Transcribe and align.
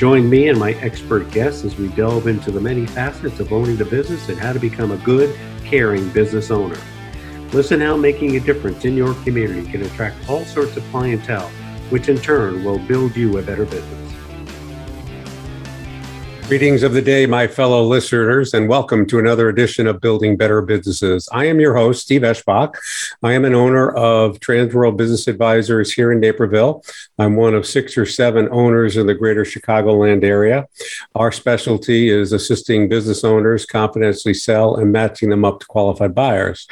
Join 0.00 0.30
me 0.30 0.48
and 0.48 0.58
my 0.58 0.72
expert 0.80 1.30
guests 1.30 1.62
as 1.62 1.76
we 1.76 1.88
delve 1.88 2.26
into 2.26 2.50
the 2.50 2.58
many 2.58 2.86
facets 2.86 3.38
of 3.38 3.52
owning 3.52 3.76
the 3.76 3.84
business 3.84 4.30
and 4.30 4.38
how 4.38 4.54
to 4.54 4.58
become 4.58 4.92
a 4.92 4.96
good, 4.96 5.38
caring 5.62 6.08
business 6.08 6.50
owner. 6.50 6.78
Listen 7.52 7.82
how 7.82 7.98
making 7.98 8.34
a 8.34 8.40
difference 8.40 8.86
in 8.86 8.96
your 8.96 9.12
community 9.24 9.70
can 9.70 9.82
attract 9.82 10.26
all 10.26 10.46
sorts 10.46 10.74
of 10.78 10.84
clientele, 10.84 11.50
which 11.90 12.08
in 12.08 12.16
turn 12.16 12.64
will 12.64 12.78
build 12.78 13.14
you 13.14 13.36
a 13.36 13.42
better 13.42 13.66
business. 13.66 14.00
Greetings 16.50 16.82
of 16.82 16.94
the 16.94 17.00
day, 17.00 17.26
my 17.26 17.46
fellow 17.46 17.84
listeners, 17.84 18.54
and 18.54 18.68
welcome 18.68 19.06
to 19.06 19.20
another 19.20 19.48
edition 19.48 19.86
of 19.86 20.00
Building 20.00 20.36
Better 20.36 20.60
Businesses. 20.60 21.28
I 21.30 21.44
am 21.44 21.60
your 21.60 21.76
host, 21.76 22.02
Steve 22.02 22.22
Eschbach. 22.22 22.74
I 23.22 23.34
am 23.34 23.44
an 23.44 23.54
owner 23.54 23.90
of 23.90 24.40
Transworld 24.40 24.96
Business 24.96 25.28
Advisors 25.28 25.92
here 25.92 26.10
in 26.10 26.18
Naperville. 26.18 26.82
I'm 27.20 27.36
one 27.36 27.52
of 27.52 27.66
six 27.66 27.98
or 27.98 28.06
seven 28.06 28.48
owners 28.50 28.96
in 28.96 29.06
the 29.06 29.14
greater 29.14 29.44
Chicagoland 29.44 30.24
area. 30.24 30.66
Our 31.14 31.30
specialty 31.30 32.08
is 32.08 32.32
assisting 32.32 32.88
business 32.88 33.24
owners 33.24 33.66
confidentially 33.66 34.32
sell 34.32 34.76
and 34.76 34.90
matching 34.90 35.28
them 35.28 35.44
up 35.44 35.60
to 35.60 35.66
qualified 35.66 36.14
buyers. 36.14 36.66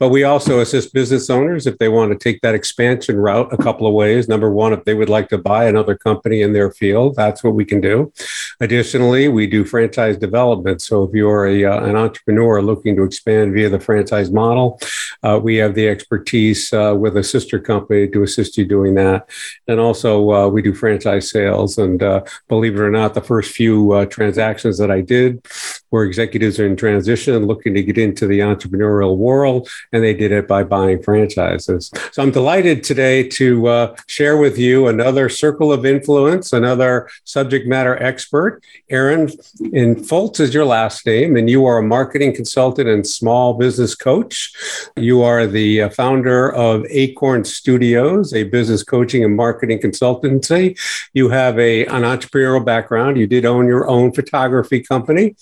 But 0.00 0.08
we 0.08 0.24
also 0.24 0.58
assist 0.58 0.92
business 0.92 1.30
owners 1.30 1.68
if 1.68 1.78
they 1.78 1.88
want 1.88 2.10
to 2.10 2.18
take 2.18 2.40
that 2.40 2.56
expansion 2.56 3.16
route 3.16 3.52
a 3.52 3.56
couple 3.56 3.86
of 3.86 3.94
ways. 3.94 4.28
Number 4.28 4.50
one, 4.50 4.72
if 4.72 4.84
they 4.84 4.94
would 4.94 5.08
like 5.08 5.28
to 5.28 5.38
buy 5.38 5.66
another 5.66 5.96
company 5.96 6.42
in 6.42 6.52
their 6.52 6.72
field, 6.72 7.14
that's 7.14 7.44
what 7.44 7.54
we 7.54 7.64
can 7.64 7.80
do. 7.80 8.12
Additionally, 8.58 9.28
we 9.28 9.46
do 9.46 9.64
franchise 9.64 10.16
development. 10.16 10.82
So 10.82 11.04
if 11.04 11.14
you're 11.14 11.46
a, 11.46 11.64
uh, 11.64 11.84
an 11.84 11.94
entrepreneur 11.94 12.60
looking 12.60 12.96
to 12.96 13.04
expand 13.04 13.54
via 13.54 13.68
the 13.68 13.78
franchise 13.78 14.32
model, 14.32 14.80
uh, 15.22 15.38
we 15.40 15.54
have 15.58 15.76
the 15.76 15.88
expertise 15.88 16.72
uh, 16.72 16.96
with 16.98 17.16
a 17.16 17.22
sister 17.22 17.60
company 17.60 18.08
to 18.08 18.24
assist 18.24 18.58
you 18.58 18.64
doing 18.64 18.94
that. 18.94 19.30
And 19.68 19.78
also, 19.78 19.91
uh, 20.32 20.48
we 20.48 20.62
do 20.62 20.74
franchise 20.74 21.30
sales. 21.30 21.78
And 21.78 22.02
uh, 22.02 22.24
believe 22.48 22.74
it 22.74 22.80
or 22.80 22.90
not, 22.90 23.14
the 23.14 23.20
first 23.20 23.52
few 23.52 23.92
uh, 23.92 24.06
transactions 24.06 24.78
that 24.78 24.90
I 24.90 25.00
did 25.00 25.46
were 25.92 26.02
executives 26.02 26.58
are 26.58 26.66
in 26.66 26.74
transition 26.74 27.36
and 27.36 27.46
looking 27.46 27.74
to 27.74 27.82
get 27.84 27.96
into 27.96 28.26
the 28.26 28.40
entrepreneurial 28.40 29.16
world, 29.16 29.68
and 29.92 30.02
they 30.02 30.14
did 30.14 30.32
it 30.32 30.48
by 30.48 30.64
buying 30.64 31.00
franchises. 31.00 31.92
So 32.10 32.22
I'm 32.24 32.32
delighted 32.32 32.82
today 32.82 33.28
to 33.28 33.94
share 34.08 34.36
with 34.36 34.58
you 34.58 34.88
another 34.88 35.28
circle 35.28 35.72
of 35.72 35.86
influence, 35.86 36.52
another 36.52 37.08
subject 37.22 37.68
matter 37.68 38.02
expert, 38.02 38.60
Erin. 38.90 39.12
Erin 39.12 39.30
in 39.72 39.96
Foltz 39.96 40.40
is 40.40 40.54
your 40.54 40.64
last 40.64 41.06
name, 41.06 41.36
and 41.36 41.48
you 41.48 41.66
are 41.66 41.78
a 41.78 41.82
marketing 41.82 42.34
consultant 42.34 42.88
and 42.88 43.06
small 43.06 43.54
business 43.54 43.94
coach. 43.94 44.52
You 44.96 45.22
are 45.22 45.46
the 45.46 45.82
uh, 45.82 45.88
founder 45.90 46.52
of 46.54 46.84
Acorn 46.88 47.44
Studios, 47.44 48.32
a 48.32 48.44
business 48.44 48.82
coaching 48.82 49.24
and 49.24 49.36
marketing 49.36 49.80
consultancy. 49.80 50.78
You 51.12 51.28
have 51.28 51.58
a, 51.58 51.84
an 51.86 52.02
entrepreneurial 52.02 52.64
background. 52.64 53.18
You 53.18 53.26
did 53.26 53.44
own 53.44 53.66
your 53.66 53.88
own 53.88 54.12
photography 54.12 54.80
company, 54.80 55.36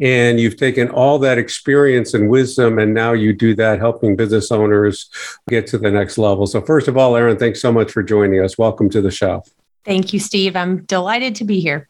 and 0.00 0.40
you've 0.40 0.56
taken 0.56 0.88
all 0.90 1.18
that 1.20 1.38
experience 1.38 2.14
and 2.14 2.28
wisdom, 2.28 2.78
and 2.78 2.94
now 2.94 3.12
you 3.12 3.32
do 3.32 3.54
that 3.54 3.78
helping 3.78 4.16
business 4.16 4.50
owners 4.50 5.08
get 5.48 5.66
to 5.68 5.78
the 5.78 5.90
next 5.90 6.18
level. 6.18 6.46
So, 6.46 6.60
first 6.60 6.88
of 6.88 6.96
all, 6.96 7.16
Erin, 7.16 7.36
thanks 7.36 7.60
so 7.60 7.72
much 7.72 7.92
for 7.92 8.02
joining 8.02 8.40
us. 8.40 8.58
Welcome 8.58 8.90
to 8.90 9.00
the 9.00 9.10
show. 9.10 9.42
Thank 9.84 10.12
you, 10.12 10.18
Steve. 10.18 10.56
I'm 10.56 10.84
delighted 10.84 11.34
to 11.36 11.44
be 11.44 11.60
here. 11.60 11.88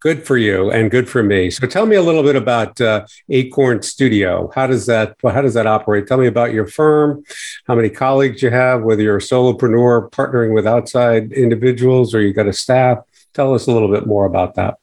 Good 0.00 0.26
for 0.26 0.36
you 0.36 0.70
and 0.70 0.90
good 0.90 1.08
for 1.08 1.22
me. 1.22 1.50
So 1.50 1.66
tell 1.66 1.86
me 1.86 1.96
a 1.96 2.02
little 2.02 2.22
bit 2.22 2.36
about 2.36 2.80
uh, 2.80 3.06
Acorn 3.30 3.82
Studio. 3.82 4.50
How 4.54 4.66
does 4.66 4.86
that 4.86 5.16
how 5.22 5.40
does 5.40 5.54
that 5.54 5.66
operate? 5.66 6.06
Tell 6.06 6.18
me 6.18 6.26
about 6.26 6.52
your 6.52 6.66
firm, 6.66 7.24
how 7.66 7.74
many 7.74 7.88
colleagues 7.88 8.42
you 8.42 8.50
have, 8.50 8.82
whether 8.82 9.02
you're 9.02 9.16
a 9.16 9.20
solopreneur 9.20 10.10
partnering 10.10 10.54
with 10.54 10.66
outside 10.66 11.32
individuals 11.32 12.14
or 12.14 12.20
you 12.20 12.34
got 12.34 12.46
a 12.46 12.52
staff. 12.52 12.98
Tell 13.32 13.54
us 13.54 13.66
a 13.66 13.72
little 13.72 13.90
bit 13.90 14.06
more 14.06 14.26
about 14.26 14.54
that. 14.56 14.78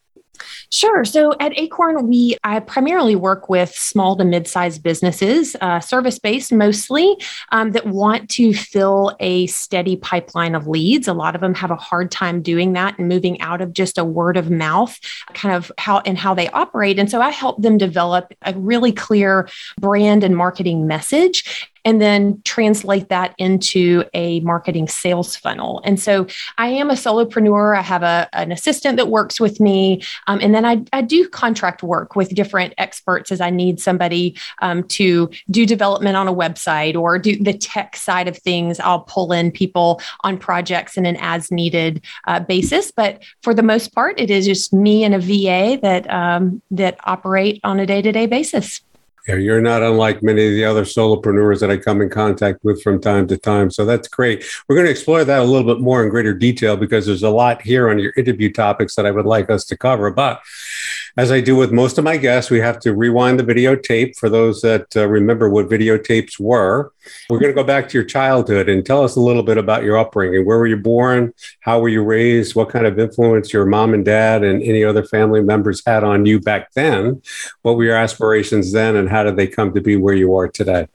Sure. 0.73 1.05
So 1.05 1.35
at 1.39 1.55
Acorn, 1.55 2.07
we 2.07 2.35
I 2.43 2.59
primarily 2.59 3.15
work 3.15 3.47
with 3.47 3.75
small 3.75 4.15
to 4.15 4.25
mid-sized 4.25 4.81
businesses, 4.81 5.55
uh, 5.61 5.79
service-based 5.79 6.51
mostly, 6.51 7.15
um, 7.51 7.73
that 7.73 7.85
want 7.85 8.27
to 8.31 8.55
fill 8.55 9.15
a 9.19 9.45
steady 9.45 9.95
pipeline 9.95 10.55
of 10.55 10.65
leads. 10.65 11.07
A 11.07 11.13
lot 11.13 11.35
of 11.35 11.41
them 11.41 11.53
have 11.53 11.69
a 11.69 11.75
hard 11.75 12.09
time 12.09 12.41
doing 12.41 12.73
that 12.73 12.97
and 12.97 13.07
moving 13.07 13.39
out 13.39 13.61
of 13.61 13.73
just 13.73 13.99
a 13.99 14.03
word 14.03 14.35
of 14.35 14.49
mouth, 14.49 14.99
kind 15.35 15.53
of 15.53 15.71
how 15.77 15.99
and 16.07 16.17
how 16.17 16.33
they 16.33 16.49
operate. 16.49 16.97
And 16.97 17.11
so 17.11 17.21
I 17.21 17.29
help 17.29 17.61
them 17.61 17.77
develop 17.77 18.33
a 18.41 18.55
really 18.55 18.91
clear 18.91 19.47
brand 19.79 20.23
and 20.23 20.35
marketing 20.35 20.87
message 20.87 21.69
and 21.85 22.01
then 22.01 22.41
translate 22.45 23.09
that 23.09 23.35
into 23.37 24.03
a 24.13 24.39
marketing 24.41 24.87
sales 24.87 25.35
funnel. 25.35 25.81
And 25.83 25.99
so 25.99 26.27
I 26.57 26.67
am 26.67 26.89
a 26.89 26.93
solopreneur. 26.93 27.77
I 27.77 27.81
have 27.81 28.03
a, 28.03 28.29
an 28.33 28.51
assistant 28.51 28.97
that 28.97 29.09
works 29.09 29.39
with 29.39 29.59
me. 29.59 30.03
Um, 30.27 30.39
and 30.41 30.53
then 30.55 30.65
I, 30.65 30.83
I 30.93 31.01
do 31.01 31.27
contract 31.27 31.83
work 31.83 32.15
with 32.15 32.33
different 32.33 32.73
experts 32.77 33.31
as 33.31 33.41
I 33.41 33.49
need 33.49 33.79
somebody 33.79 34.37
um, 34.61 34.83
to 34.89 35.29
do 35.49 35.65
development 35.65 36.15
on 36.15 36.27
a 36.27 36.33
website 36.33 36.95
or 36.95 37.19
do 37.19 37.35
the 37.41 37.53
tech 37.53 37.95
side 37.95 38.27
of 38.27 38.37
things. 38.37 38.79
I'll 38.79 39.01
pull 39.01 39.31
in 39.31 39.51
people 39.51 40.01
on 40.21 40.37
projects 40.37 40.97
in 40.97 41.05
an 41.05 41.17
as 41.19 41.51
needed 41.51 42.03
uh, 42.27 42.39
basis. 42.39 42.91
But 42.91 43.23
for 43.41 43.53
the 43.53 43.63
most 43.63 43.93
part, 43.93 44.19
it 44.19 44.29
is 44.29 44.45
just 44.45 44.73
me 44.73 45.03
and 45.03 45.15
a 45.15 45.19
VA 45.19 45.79
that, 45.81 46.09
um, 46.09 46.61
that 46.71 46.97
operate 47.03 47.59
on 47.63 47.79
a 47.79 47.85
day 47.85 48.01
to 48.01 48.11
day 48.11 48.25
basis. 48.25 48.81
Yeah, 49.27 49.35
you're 49.35 49.61
not 49.61 49.83
unlike 49.83 50.21
many 50.21 50.45
of 50.47 50.51
the 50.51 50.65
other 50.65 50.83
solopreneurs 50.83 51.61
that 51.61 51.71
I 51.71 51.77
come 51.77 52.01
in 52.01 52.09
contact 52.09 52.61
with 52.63 52.83
from 52.83 52.99
time 52.99 53.25
to 53.27 53.37
time. 53.37 53.71
So 53.71 53.85
that's 53.85 54.09
great. 54.09 54.43
We're 54.67 54.75
going 54.75 54.85
to 54.85 54.91
explore 54.91 55.23
that 55.23 55.39
a 55.39 55.45
little 55.45 55.73
bit 55.73 55.81
more 55.81 56.03
in 56.03 56.09
greater 56.09 56.33
detail 56.33 56.75
because 56.75 57.05
there's 57.05 57.23
a 57.23 57.29
lot 57.29 57.61
here 57.61 57.89
on 57.89 57.99
your 57.99 58.11
interview 58.17 58.51
topics 58.51 58.95
that 58.95 59.05
I 59.05 59.11
would 59.11 59.25
like 59.25 59.49
us 59.49 59.63
to 59.65 59.77
cover. 59.77 60.11
But 60.11 60.41
as 61.15 61.31
I 61.31 61.41
do 61.41 61.55
with 61.55 61.71
most 61.71 61.97
of 61.99 62.03
my 62.03 62.17
guests, 62.17 62.49
we 62.49 62.59
have 62.59 62.79
to 62.79 62.93
rewind 62.93 63.39
the 63.39 63.43
videotape 63.43 64.17
for 64.17 64.29
those 64.29 64.61
that 64.61 64.87
uh, 64.95 65.07
remember 65.07 65.47
what 65.47 65.69
videotapes 65.69 66.39
were. 66.39 66.91
We're 67.29 67.39
going 67.39 67.51
to 67.51 67.61
go 67.61 67.63
back 67.63 67.87
to 67.89 67.97
your 67.97 68.05
childhood 68.05 68.67
and 68.67 68.83
tell 68.83 69.03
us 69.03 69.15
a 69.15 69.19
little 69.19 69.43
bit 69.43 69.57
about 69.57 69.83
your 69.83 69.97
upbringing. 69.97 70.43
Where 70.45 70.57
were 70.57 70.67
you 70.67 70.77
born? 70.77 71.33
How 71.59 71.79
were 71.79 71.89
you 71.89 72.03
raised? 72.03 72.55
What 72.55 72.69
kind 72.69 72.87
of 72.87 72.97
influence 72.97 73.53
your 73.53 73.65
mom 73.65 73.93
and 73.93 74.03
dad 74.03 74.43
and 74.43 74.63
any 74.63 74.83
other 74.83 75.03
family 75.03 75.41
members 75.41 75.83
had 75.85 76.03
on 76.03 76.25
you 76.25 76.39
back 76.39 76.73
then? 76.73 77.21
What 77.61 77.77
were 77.77 77.83
your 77.83 77.97
aspirations 77.97 78.71
then, 78.71 78.95
and 78.95 79.07
how 79.07 79.23
did 79.23 79.37
they 79.37 79.47
come 79.47 79.73
to 79.73 79.81
be 79.81 79.95
where 79.95 80.15
you 80.15 80.35
are 80.35 80.47
today? 80.47 80.87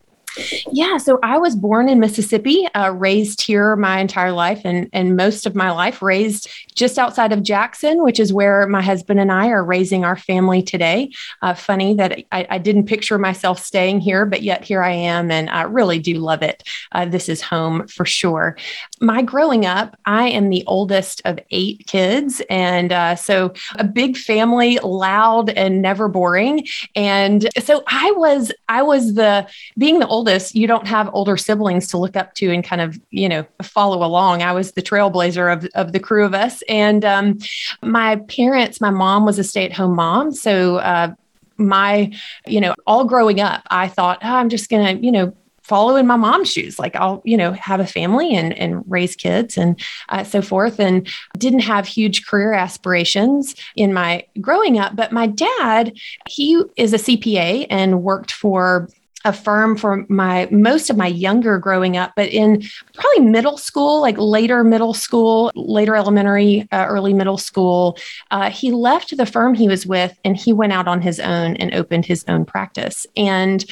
Yeah, 0.71 0.99
so 0.99 1.19
I 1.23 1.39
was 1.39 1.57
born 1.57 1.89
in 1.89 1.99
Mississippi, 1.99 2.67
uh, 2.75 2.91
raised 2.91 3.41
here 3.41 3.75
my 3.77 3.99
entire 3.99 4.33
life, 4.33 4.63
and 4.65 4.89
and 4.93 5.17
most 5.17 5.47
of 5.47 5.55
my 5.55 5.71
life 5.71 6.01
raised 6.03 6.49
just 6.75 6.99
outside 6.99 7.33
of 7.33 7.43
Jackson, 7.43 8.03
which 8.03 8.21
is 8.21 8.33
where 8.33 8.67
my 8.67 8.83
husband 8.83 9.19
and 9.19 9.33
I 9.33 9.49
are 9.49 9.65
raising 9.65 10.05
our 10.05 10.17
family 10.17 10.63
today. 10.63 11.11
Uh, 11.43 11.55
funny 11.55 11.95
that 11.95 12.21
I, 12.31 12.47
I, 12.51 12.59
didn't 12.59 12.87
picture 12.87 13.19
myself 13.19 13.59
staying 13.59 14.01
here, 14.01 14.27
but 14.27 14.43
yet 14.43 14.63
here 14.63 14.83
I 14.83 14.93
am, 14.93 15.31
and 15.31 15.51
I 15.51 15.63
really 15.63 15.99
do 15.99 16.19
love 16.19 16.43
it. 16.43 16.63
Uh, 16.93 17.05
this 17.07 17.29
is 17.29 17.43
home 17.43 17.89
for 17.89 18.05
sure. 18.05 18.57
My 19.01 19.23
growing 19.23 19.67
up, 19.67 19.97
I 20.07 20.29
am 20.29 20.51
the 20.51 20.65
oldest 20.67 21.21
of 21.25 21.39
eight 21.51 21.87
kids, 21.87 22.41
and 22.49 22.93
uh, 22.93 23.17
so 23.17 23.55
a 23.77 23.85
big 23.85 24.17
family, 24.17 24.79
loud 24.83 25.51
and 25.51 25.83
never 25.83 26.09
boring. 26.09 26.67
And 26.95 27.49
so 27.59 27.83
I 27.87 28.13
was 28.13 28.53
I 28.69 28.83
was 28.83 29.15
the 29.15 29.49
being 29.77 29.99
the 29.99 30.07
oldest 30.07 30.18
oldest, 30.19 30.57
you 30.57 30.67
don't 30.67 30.89
have 30.89 31.09
older 31.13 31.37
siblings 31.37 31.87
to 31.87 31.97
look 31.97 32.17
up 32.17 32.35
to 32.35 32.53
and 32.53 32.65
kind 32.65 32.81
of, 32.81 33.01
you 33.11 33.29
know, 33.29 33.47
follow 33.63 34.05
along. 34.05 34.43
I 34.43 34.53
was 34.53 34.73
the 34.73 34.83
trailblazer 34.83 35.53
of, 35.53 35.69
of 35.77 35.93
the 35.93 36.01
crew 36.01 36.25
of 36.25 36.35
us. 36.35 36.61
And 36.69 37.05
um, 37.05 37.39
my 37.83 38.17
parents, 38.29 38.81
my 38.81 38.91
mom 38.91 39.25
was 39.25 39.39
a 39.39 39.45
stay 39.45 39.65
at 39.65 39.73
home 39.73 39.95
mom. 39.95 40.33
So, 40.33 40.79
uh, 40.79 41.15
my, 41.57 42.13
you 42.47 42.61
know, 42.61 42.75
all 42.85 43.05
growing 43.05 43.41
up, 43.41 43.63
I 43.71 43.87
thought, 43.87 44.19
oh, 44.23 44.35
I'm 44.35 44.49
just 44.49 44.71
going 44.71 44.99
to, 44.99 45.05
you 45.05 45.13
know, 45.13 45.33
follow 45.63 45.97
in 45.97 46.07
my 46.07 46.17
mom's 46.17 46.51
shoes. 46.51 46.79
Like 46.79 46.97
I'll, 46.97 47.23
you 47.25 47.37
know, 47.37 47.53
have 47.53 47.79
a 47.79 47.87
family 47.87 48.35
and, 48.35 48.53
and 48.55 48.83
raise 48.89 49.15
kids 49.15 49.57
and 49.57 49.81
uh, 50.09 50.25
so 50.25 50.43
forth. 50.43 50.81
And 50.81 51.09
didn't 51.37 51.61
have 51.61 51.87
huge 51.87 52.27
career 52.27 52.55
aspirations 52.55 53.55
in 53.77 53.93
my 53.93 54.25
growing 54.41 54.79
up. 54.79 54.97
But 54.97 55.13
my 55.13 55.27
dad, 55.27 55.97
he 56.29 56.63
is 56.77 56.93
a 56.93 56.97
CPA 56.97 57.67
and 57.71 58.03
worked 58.03 58.33
for 58.33 58.89
a 59.29 59.33
firm 59.33 59.77
for 59.77 60.07
my 60.09 60.49
most 60.51 60.89
of 60.89 60.97
my 60.97 61.07
younger 61.07 61.59
growing 61.59 61.99
up, 61.99 62.13
but 62.17 62.31
in 62.31 62.63
probably 62.95 63.31
middle 63.31 63.59
school, 63.59 64.01
like 64.01 64.17
later 64.17 64.65
middle 64.65 64.95
school, 64.95 65.53
later 65.55 65.95
elementary, 65.95 66.67
uh, 66.73 66.87
early 66.89 67.13
middle 67.13 67.37
school, 67.37 67.99
uh, 68.31 68.51
he 68.51 68.73
left 68.73 69.15
the 69.17 69.27
firm 69.27 69.55
he 69.55 69.69
was 69.69 69.87
with 69.87 70.19
and 70.25 70.37
he 70.37 70.53
went 70.53 70.73
out 70.73 70.89
on 70.89 71.03
his 71.03 71.21
own 71.21 71.57
and 71.57 71.75
opened 71.75 72.07
his 72.07 72.25
own 72.27 72.47
practice. 72.47 73.07
And 73.17 73.65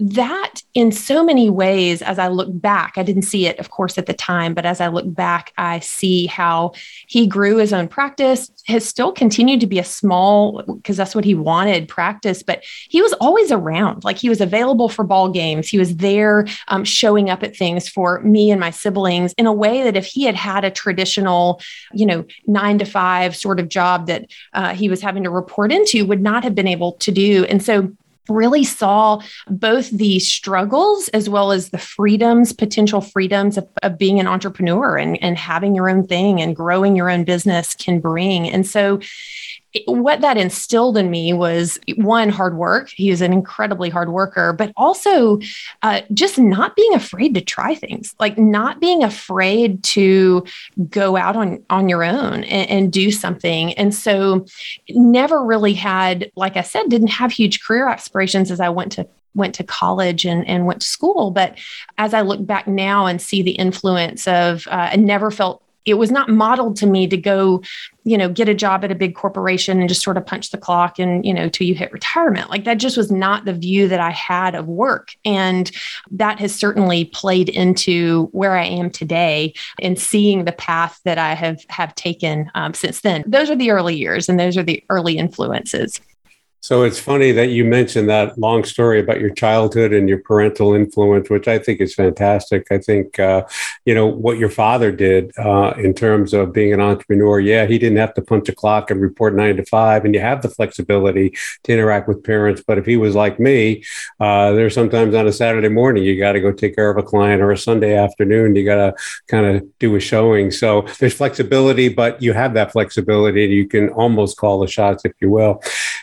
that 0.00 0.62
in 0.74 0.90
so 0.90 1.24
many 1.24 1.50
ways 1.50 2.02
as 2.02 2.18
i 2.18 2.26
look 2.28 2.48
back 2.60 2.94
i 2.96 3.02
didn't 3.02 3.22
see 3.22 3.46
it 3.46 3.58
of 3.58 3.70
course 3.70 3.98
at 3.98 4.06
the 4.06 4.14
time 4.14 4.54
but 4.54 4.66
as 4.66 4.80
i 4.80 4.88
look 4.88 5.04
back 5.14 5.52
i 5.58 5.78
see 5.78 6.26
how 6.26 6.72
he 7.06 7.26
grew 7.26 7.56
his 7.56 7.72
own 7.72 7.86
practice 7.86 8.50
has 8.66 8.86
still 8.86 9.12
continued 9.12 9.60
to 9.60 9.66
be 9.66 9.78
a 9.78 9.84
small 9.84 10.62
because 10.62 10.96
that's 10.96 11.14
what 11.14 11.24
he 11.24 11.34
wanted 11.34 11.86
practice 11.86 12.42
but 12.42 12.62
he 12.88 13.02
was 13.02 13.12
always 13.14 13.52
around. 13.52 14.04
Like 14.04 14.18
he 14.18 14.28
was 14.28 14.40
available 14.40 14.88
for 14.88 15.04
ball 15.04 15.28
games. 15.28 15.68
He 15.68 15.78
was 15.78 15.96
there 15.96 16.46
um, 16.68 16.84
showing 16.84 17.30
up 17.30 17.42
at 17.42 17.56
things 17.56 17.88
for 17.88 18.20
me 18.20 18.50
and 18.50 18.60
my 18.60 18.70
siblings 18.70 19.32
in 19.34 19.46
a 19.46 19.52
way 19.52 19.82
that 19.82 19.96
if 19.96 20.06
he 20.06 20.24
had 20.24 20.34
had 20.34 20.64
a 20.64 20.70
traditional 20.70 21.60
you 21.92 22.06
know 22.06 22.24
nine 22.46 22.78
to 22.78 22.84
five 22.84 23.36
sort 23.36 23.60
of 23.60 23.68
job 23.68 24.06
that 24.06 24.26
uh, 24.52 24.74
he 24.74 24.88
was 24.88 25.00
having 25.00 25.24
to 25.24 25.30
report 25.30 25.72
into 25.72 26.04
would 26.04 26.20
not 26.20 26.44
have 26.44 26.54
been 26.54 26.68
able 26.68 26.92
to 26.92 27.12
do. 27.12 27.44
And 27.44 27.62
so 27.62 27.92
really 28.30 28.64
saw 28.64 29.20
both 29.48 29.90
the 29.90 30.18
struggles 30.20 31.08
as 31.08 31.28
well 31.28 31.52
as 31.52 31.70
the 31.70 31.78
freedoms, 31.78 32.52
potential 32.52 33.00
freedoms 33.00 33.58
of, 33.58 33.68
of, 33.82 33.98
being 33.98 34.20
an 34.20 34.26
entrepreneur 34.26 34.96
and, 34.96 35.22
and 35.22 35.36
having 35.36 35.74
your 35.74 35.90
own 35.90 36.06
thing 36.06 36.40
and 36.40 36.56
growing 36.56 36.96
your 36.96 37.10
own 37.10 37.24
business 37.24 37.74
can 37.74 38.00
bring. 38.00 38.48
And 38.48 38.66
so 38.66 39.00
what 39.86 40.20
that 40.20 40.36
instilled 40.36 40.96
in 40.96 41.10
me 41.10 41.32
was 41.32 41.78
one 41.96 42.28
hard 42.28 42.56
work 42.56 42.88
he 42.88 43.10
was 43.10 43.20
an 43.20 43.32
incredibly 43.32 43.88
hard 43.88 44.10
worker 44.10 44.52
but 44.52 44.72
also 44.76 45.38
uh, 45.82 46.00
just 46.12 46.38
not 46.38 46.74
being 46.74 46.94
afraid 46.94 47.34
to 47.34 47.40
try 47.40 47.74
things 47.74 48.14
like 48.18 48.36
not 48.36 48.80
being 48.80 49.04
afraid 49.04 49.82
to 49.82 50.44
go 50.88 51.16
out 51.16 51.36
on 51.36 51.62
on 51.70 51.88
your 51.88 52.02
own 52.02 52.44
and, 52.44 52.70
and 52.70 52.92
do 52.92 53.10
something 53.10 53.72
and 53.74 53.94
so 53.94 54.44
never 54.90 55.44
really 55.44 55.74
had 55.74 56.30
like 56.34 56.56
i 56.56 56.62
said 56.62 56.88
didn't 56.88 57.08
have 57.08 57.30
huge 57.30 57.62
career 57.62 57.86
aspirations 57.86 58.50
as 58.50 58.60
i 58.60 58.68
went 58.68 58.90
to 58.90 59.06
went 59.34 59.54
to 59.54 59.64
college 59.64 60.24
and, 60.24 60.46
and 60.48 60.66
went 60.66 60.80
to 60.82 60.88
school. 60.88 61.30
But 61.30 61.56
as 61.98 62.14
I 62.14 62.22
look 62.22 62.44
back 62.44 62.66
now 62.66 63.06
and 63.06 63.22
see 63.22 63.42
the 63.42 63.52
influence 63.52 64.26
of, 64.26 64.66
uh, 64.66 64.90
I 64.92 64.96
never 64.96 65.30
felt 65.30 65.62
it 65.90 65.98
was 65.98 66.10
not 66.10 66.28
modeled 66.28 66.76
to 66.76 66.86
me 66.86 67.06
to 67.06 67.16
go 67.16 67.62
you 68.04 68.16
know 68.16 68.28
get 68.28 68.48
a 68.48 68.54
job 68.54 68.84
at 68.84 68.90
a 68.90 68.94
big 68.94 69.14
corporation 69.14 69.80
and 69.80 69.88
just 69.88 70.02
sort 70.02 70.16
of 70.16 70.24
punch 70.24 70.50
the 70.50 70.58
clock 70.58 70.98
and 70.98 71.24
you 71.24 71.34
know 71.34 71.48
till 71.48 71.66
you 71.66 71.74
hit 71.74 71.92
retirement. 71.92 72.50
Like 72.50 72.64
that 72.64 72.78
just 72.78 72.96
was 72.96 73.10
not 73.10 73.44
the 73.44 73.52
view 73.52 73.88
that 73.88 74.00
i 74.00 74.10
had 74.10 74.54
of 74.54 74.66
work. 74.66 75.14
And 75.24 75.70
that 76.10 76.38
has 76.38 76.54
certainly 76.54 77.04
played 77.06 77.48
into 77.48 78.28
where 78.32 78.56
i 78.56 78.64
am 78.64 78.90
today 78.90 79.54
and 79.80 79.98
seeing 79.98 80.44
the 80.44 80.52
path 80.52 81.00
that 81.04 81.18
i 81.18 81.34
have 81.34 81.64
have 81.68 81.94
taken 81.94 82.50
um, 82.54 82.74
since 82.74 83.00
then. 83.02 83.24
Those 83.26 83.50
are 83.50 83.56
the 83.56 83.70
early 83.70 83.96
years 83.96 84.28
and 84.28 84.38
those 84.38 84.56
are 84.56 84.62
the 84.62 84.82
early 84.88 85.18
influences 85.18 86.00
so 86.60 86.82
it's 86.82 86.98
funny 86.98 87.32
that 87.32 87.48
you 87.48 87.64
mentioned 87.64 88.08
that 88.10 88.38
long 88.38 88.64
story 88.64 89.00
about 89.00 89.20
your 89.20 89.30
childhood 89.30 89.92
and 89.92 90.08
your 90.08 90.18
parental 90.18 90.74
influence, 90.74 91.30
which 91.30 91.48
I 91.48 91.58
think 91.58 91.80
is 91.80 91.94
fantastic. 91.94 92.66
I 92.70 92.78
think, 92.78 93.18
uh, 93.18 93.44
you 93.86 93.94
know, 93.94 94.06
what 94.06 94.38
your 94.38 94.50
father 94.50 94.92
did 94.92 95.32
uh, 95.38 95.72
in 95.78 95.94
terms 95.94 96.34
of 96.34 96.52
being 96.52 96.74
an 96.74 96.80
entrepreneur. 96.80 97.40
Yeah, 97.40 97.64
he 97.64 97.78
didn't 97.78 97.98
have 97.98 98.12
to 98.14 98.22
punch 98.22 98.48
a 98.50 98.54
clock 98.54 98.90
and 98.90 99.00
report 99.00 99.34
nine 99.34 99.56
to 99.56 99.64
five, 99.64 100.04
and 100.04 100.14
you 100.14 100.20
have 100.20 100.42
the 100.42 100.50
flexibility 100.50 101.34
to 101.64 101.72
interact 101.72 102.08
with 102.08 102.22
parents. 102.22 102.62
But 102.66 102.76
if 102.76 102.84
he 102.84 102.98
was 102.98 103.14
like 103.14 103.40
me, 103.40 103.82
uh, 104.20 104.52
there's 104.52 104.74
sometimes 104.74 105.14
on 105.14 105.26
a 105.26 105.32
Saturday 105.32 105.68
morning, 105.68 106.04
you 106.04 106.18
got 106.18 106.32
to 106.32 106.40
go 106.40 106.52
take 106.52 106.76
care 106.76 106.90
of 106.90 106.98
a 106.98 107.02
client 107.02 107.40
or 107.40 107.52
a 107.52 107.58
Sunday 107.58 107.96
afternoon, 107.96 108.54
you 108.54 108.64
got 108.66 108.76
to 108.76 108.94
kind 109.28 109.46
of 109.46 109.78
do 109.78 109.96
a 109.96 110.00
showing. 110.00 110.50
So 110.50 110.86
there's 110.98 111.14
flexibility, 111.14 111.88
but 111.88 112.20
you 112.20 112.34
have 112.34 112.52
that 112.54 112.72
flexibility. 112.72 113.46
You 113.46 113.66
can 113.66 113.88
almost 113.90 114.36
call 114.36 114.60
the 114.60 114.68
shots, 114.68 115.04
if 115.06 115.12
you 115.20 115.30
will. 115.30 115.62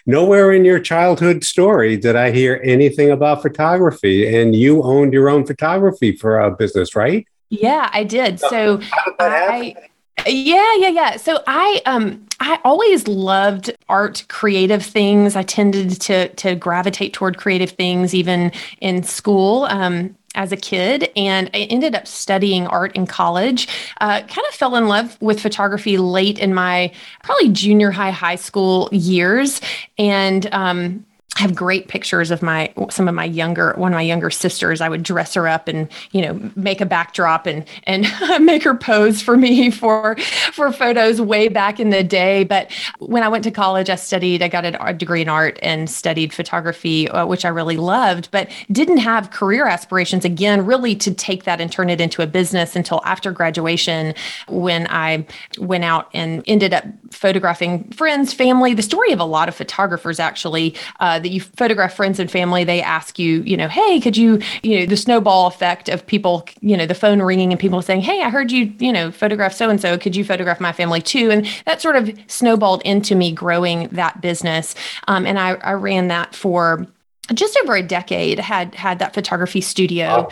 Nowhere 0.09 0.53
in 0.53 0.63
your 0.63 0.79
childhood 0.79 1.43
story 1.43 1.97
did 1.97 2.15
I 2.15 2.31
hear 2.31 2.61
anything 2.63 3.11
about 3.11 3.41
photography, 3.41 4.33
and 4.33 4.55
you 4.55 4.81
owned 4.81 5.11
your 5.11 5.29
own 5.29 5.45
photography 5.45 6.15
for 6.15 6.39
a 6.39 6.49
business, 6.49 6.95
right? 6.95 7.27
Yeah, 7.49 7.89
I 7.93 8.03
did. 8.03 8.39
So 8.39 8.79
I. 9.19 9.75
Yeah, 10.25 10.75
yeah, 10.77 10.89
yeah. 10.89 11.17
So 11.17 11.43
I 11.45 11.81
um 11.85 12.25
I 12.39 12.59
always 12.65 13.07
loved 13.07 13.71
art, 13.87 14.25
creative 14.29 14.83
things. 14.83 15.35
I 15.35 15.43
tended 15.43 16.01
to 16.01 16.29
to 16.29 16.55
gravitate 16.55 17.13
toward 17.13 17.37
creative 17.37 17.71
things 17.71 18.15
even 18.15 18.51
in 18.81 19.03
school. 19.03 19.65
Um 19.65 20.16
as 20.35 20.51
a 20.51 20.57
kid, 20.57 21.09
and 21.15 21.49
I 21.53 21.59
ended 21.59 21.95
up 21.95 22.07
studying 22.07 22.67
art 22.67 22.95
in 22.95 23.07
college. 23.07 23.67
Uh, 23.99 24.21
kind 24.21 24.47
of 24.47 24.53
fell 24.53 24.75
in 24.75 24.87
love 24.87 25.19
with 25.21 25.39
photography 25.39 25.97
late 25.97 26.37
in 26.37 26.53
my 26.53 26.91
probably 27.23 27.49
junior 27.49 27.91
high, 27.91 28.11
high 28.11 28.35
school 28.35 28.89
years, 28.91 29.61
and 29.97 30.47
um, 30.53 31.05
I 31.37 31.41
have 31.41 31.53
great 31.53 31.87
pictures 31.87 32.31
of 32.31 32.41
my 32.41 32.73
some 32.89 33.07
of 33.07 33.13
my 33.13 33.25
younger 33.25 33.73
one 33.77 33.91
of 33.91 33.95
my 33.95 34.01
younger 34.01 34.31
sisters. 34.31 34.81
I 34.81 34.89
would 34.89 35.03
dress 35.03 35.35
her 35.35 35.47
up 35.47 35.67
and 35.67 35.87
you 36.11 36.21
know 36.23 36.51
make 36.55 36.81
a 36.81 36.85
backdrop 36.85 37.45
and 37.45 37.63
and 37.83 38.07
make 38.43 38.63
her 38.63 38.73
pose 38.73 39.21
for 39.21 39.37
me 39.37 39.69
for 39.69 40.15
for 40.51 40.71
photos 40.71 41.21
way 41.21 41.47
back 41.47 41.79
in 41.79 41.91
the 41.91 42.03
day. 42.03 42.43
But 42.43 42.71
when 42.97 43.21
I 43.21 43.27
went 43.27 43.43
to 43.43 43.51
college, 43.51 43.87
I 43.87 43.95
studied. 43.95 44.41
I 44.41 44.47
got 44.47 44.65
a 44.65 44.93
degree 44.93 45.21
in 45.21 45.29
art 45.29 45.59
and 45.61 45.87
studied 45.87 46.33
photography, 46.33 47.07
uh, 47.09 47.27
which 47.27 47.45
I 47.45 47.49
really 47.49 47.77
loved, 47.77 48.31
but 48.31 48.49
didn't 48.71 48.97
have 48.97 49.29
career 49.29 49.67
aspirations 49.67 50.25
again, 50.25 50.65
really 50.65 50.95
to 50.95 51.13
take 51.13 51.43
that 51.43 51.61
and 51.61 51.71
turn 51.71 51.91
it 51.91 52.01
into 52.01 52.23
a 52.23 52.27
business 52.27 52.75
until 52.75 52.99
after 53.05 53.31
graduation, 53.31 54.15
when 54.47 54.87
I 54.89 55.27
went 55.59 55.83
out 55.83 56.09
and 56.15 56.43
ended 56.47 56.73
up 56.73 56.85
photographing 57.11 57.91
friends, 57.91 58.33
family. 58.33 58.73
The 58.73 58.81
story 58.81 59.11
of 59.11 59.19
a 59.19 59.25
lot 59.25 59.47
of 59.47 59.55
photographers 59.55 60.19
actually. 60.19 60.75
Uh, 60.99 61.19
that 61.27 61.33
you 61.33 61.41
photograph 61.41 61.93
friends 61.93 62.19
and 62.19 62.31
family, 62.31 62.63
they 62.63 62.81
ask 62.81 63.19
you, 63.19 63.41
you 63.41 63.57
know, 63.57 63.67
hey, 63.67 63.99
could 63.99 64.15
you, 64.15 64.39
you 64.63 64.79
know, 64.79 64.85
the 64.85 64.95
snowball 64.95 65.47
effect 65.47 65.89
of 65.89 66.07
people, 66.07 66.47
you 66.61 66.77
know, 66.77 66.85
the 66.85 66.95
phone 66.95 67.21
ringing 67.21 67.51
and 67.51 67.59
people 67.59 67.81
saying, 67.81 67.99
hey, 67.99 68.21
I 68.21 68.29
heard 68.29 68.49
you, 68.49 68.73
you 68.79 68.93
know, 68.93 69.11
photograph 69.11 69.53
so 69.53 69.69
and 69.69 69.81
so. 69.81 69.97
Could 69.97 70.15
you 70.15 70.23
photograph 70.23 70.61
my 70.61 70.71
family 70.71 71.01
too? 71.01 71.29
And 71.29 71.45
that 71.65 71.81
sort 71.81 71.97
of 71.97 72.09
snowballed 72.27 72.81
into 72.83 73.13
me 73.13 73.33
growing 73.33 73.89
that 73.89 74.21
business. 74.21 74.73
Um, 75.09 75.25
and 75.25 75.37
I, 75.37 75.55
I 75.55 75.73
ran 75.73 76.07
that 76.07 76.33
for 76.33 76.87
just 77.33 77.59
over 77.61 77.75
a 77.75 77.83
decade 77.83 78.39
had 78.39 78.73
had 78.73 78.99
that 78.99 79.13
photography 79.13 79.59
studio 79.59 80.29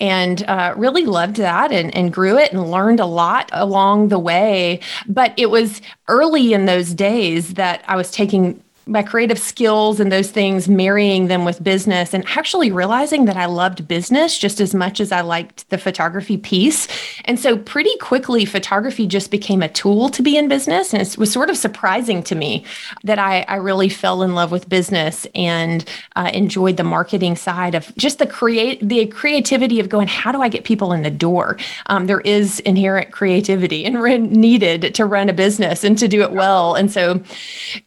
and 0.00 0.42
uh, 0.48 0.74
really 0.76 1.04
loved 1.04 1.36
that 1.36 1.70
and, 1.70 1.94
and 1.94 2.12
grew 2.12 2.36
it 2.36 2.50
and 2.50 2.68
learned 2.68 2.98
a 2.98 3.06
lot 3.06 3.48
along 3.52 4.08
the 4.08 4.18
way 4.18 4.80
but 5.06 5.32
it 5.36 5.50
was 5.50 5.80
early 6.08 6.52
in 6.52 6.66
those 6.66 6.94
days 6.94 7.54
that 7.54 7.84
i 7.86 7.94
was 7.94 8.10
taking 8.10 8.60
my 8.86 9.02
creative 9.02 9.38
skills 9.38 10.00
and 10.00 10.10
those 10.10 10.30
things, 10.30 10.68
marrying 10.68 11.28
them 11.28 11.44
with 11.44 11.62
business, 11.62 12.12
and 12.12 12.24
actually 12.36 12.72
realizing 12.72 13.26
that 13.26 13.36
I 13.36 13.46
loved 13.46 13.86
business 13.86 14.36
just 14.36 14.60
as 14.60 14.74
much 14.74 14.98
as 14.98 15.12
I 15.12 15.20
liked 15.20 15.68
the 15.70 15.78
photography 15.78 16.36
piece. 16.36 16.88
And 17.24 17.38
so, 17.38 17.56
pretty 17.56 17.96
quickly, 17.98 18.44
photography 18.44 19.06
just 19.06 19.30
became 19.30 19.62
a 19.62 19.68
tool 19.68 20.08
to 20.10 20.22
be 20.22 20.36
in 20.36 20.48
business. 20.48 20.92
And 20.92 21.00
it 21.00 21.16
was 21.16 21.32
sort 21.32 21.48
of 21.48 21.56
surprising 21.56 22.24
to 22.24 22.34
me 22.34 22.64
that 23.04 23.20
I, 23.20 23.42
I 23.42 23.56
really 23.56 23.88
fell 23.88 24.22
in 24.22 24.34
love 24.34 24.50
with 24.50 24.68
business 24.68 25.26
and 25.34 25.84
uh, 26.16 26.30
enjoyed 26.34 26.76
the 26.76 26.84
marketing 26.84 27.36
side 27.36 27.76
of 27.76 27.94
just 27.96 28.18
the 28.18 28.26
create 28.26 28.80
the 28.86 29.06
creativity 29.06 29.78
of 29.78 29.88
going, 29.88 30.08
how 30.08 30.32
do 30.32 30.42
I 30.42 30.48
get 30.48 30.64
people 30.64 30.92
in 30.92 31.02
the 31.02 31.10
door? 31.10 31.56
Um, 31.86 32.06
there 32.06 32.20
is 32.22 32.58
inherent 32.60 33.12
creativity 33.12 33.84
and 33.84 34.02
needed 34.32 34.92
to 34.96 35.04
run 35.04 35.28
a 35.28 35.32
business 35.32 35.84
and 35.84 35.96
to 35.98 36.08
do 36.08 36.22
it 36.22 36.32
well. 36.32 36.74
And 36.74 36.90
so, 36.90 37.22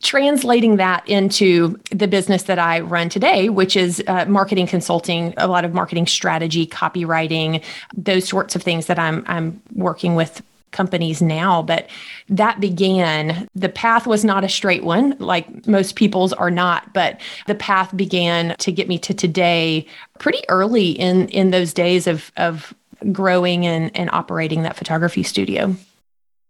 translating 0.02 0.78
that 0.78 0.85
that 0.86 1.08
into 1.10 1.80
the 1.90 2.08
business 2.08 2.44
that 2.44 2.60
I 2.60 2.80
run 2.80 3.10
today, 3.10 3.50
which 3.50 3.76
is 3.76 4.04
uh, 4.06 4.26
marketing 4.26 4.68
consulting, 4.68 5.34
a 5.36 5.48
lot 5.48 5.66
of 5.66 5.74
marketing 5.74 6.06
strategy, 6.06 6.68
copywriting, 6.68 7.64
those 7.98 8.28
sorts 8.28 8.56
of 8.56 8.62
things 8.62 8.86
that 8.86 9.00
I'm 9.00 9.24
I'm 9.26 9.60
working 9.74 10.14
with 10.14 10.44
companies 10.70 11.24
now. 11.24 11.64
But 11.64 11.90
that 12.30 12.60
began 12.60 13.48
the 13.56 13.70
path 13.70 14.06
was 14.06 14.24
not 14.24 14.44
a 14.44 14.50
straight 14.50 14.84
one 14.84 15.16
like 15.18 15.66
most 15.66 15.96
people's 15.96 16.34
are 16.34 16.52
not 16.52 16.94
but 16.94 17.20
the 17.48 17.56
path 17.56 17.96
began 17.96 18.56
to 18.58 18.72
get 18.72 18.88
me 18.88 19.00
to 19.00 19.14
today 19.14 19.88
pretty 20.20 20.44
early 20.50 20.90
in 20.92 21.30
in 21.30 21.50
those 21.52 21.74
days 21.74 22.06
of 22.08 22.32
of 22.38 22.76
growing 23.12 23.66
and 23.66 23.90
and 23.96 24.10
operating 24.12 24.64
that 24.64 24.76
photography 24.76 25.24
studio 25.24 25.76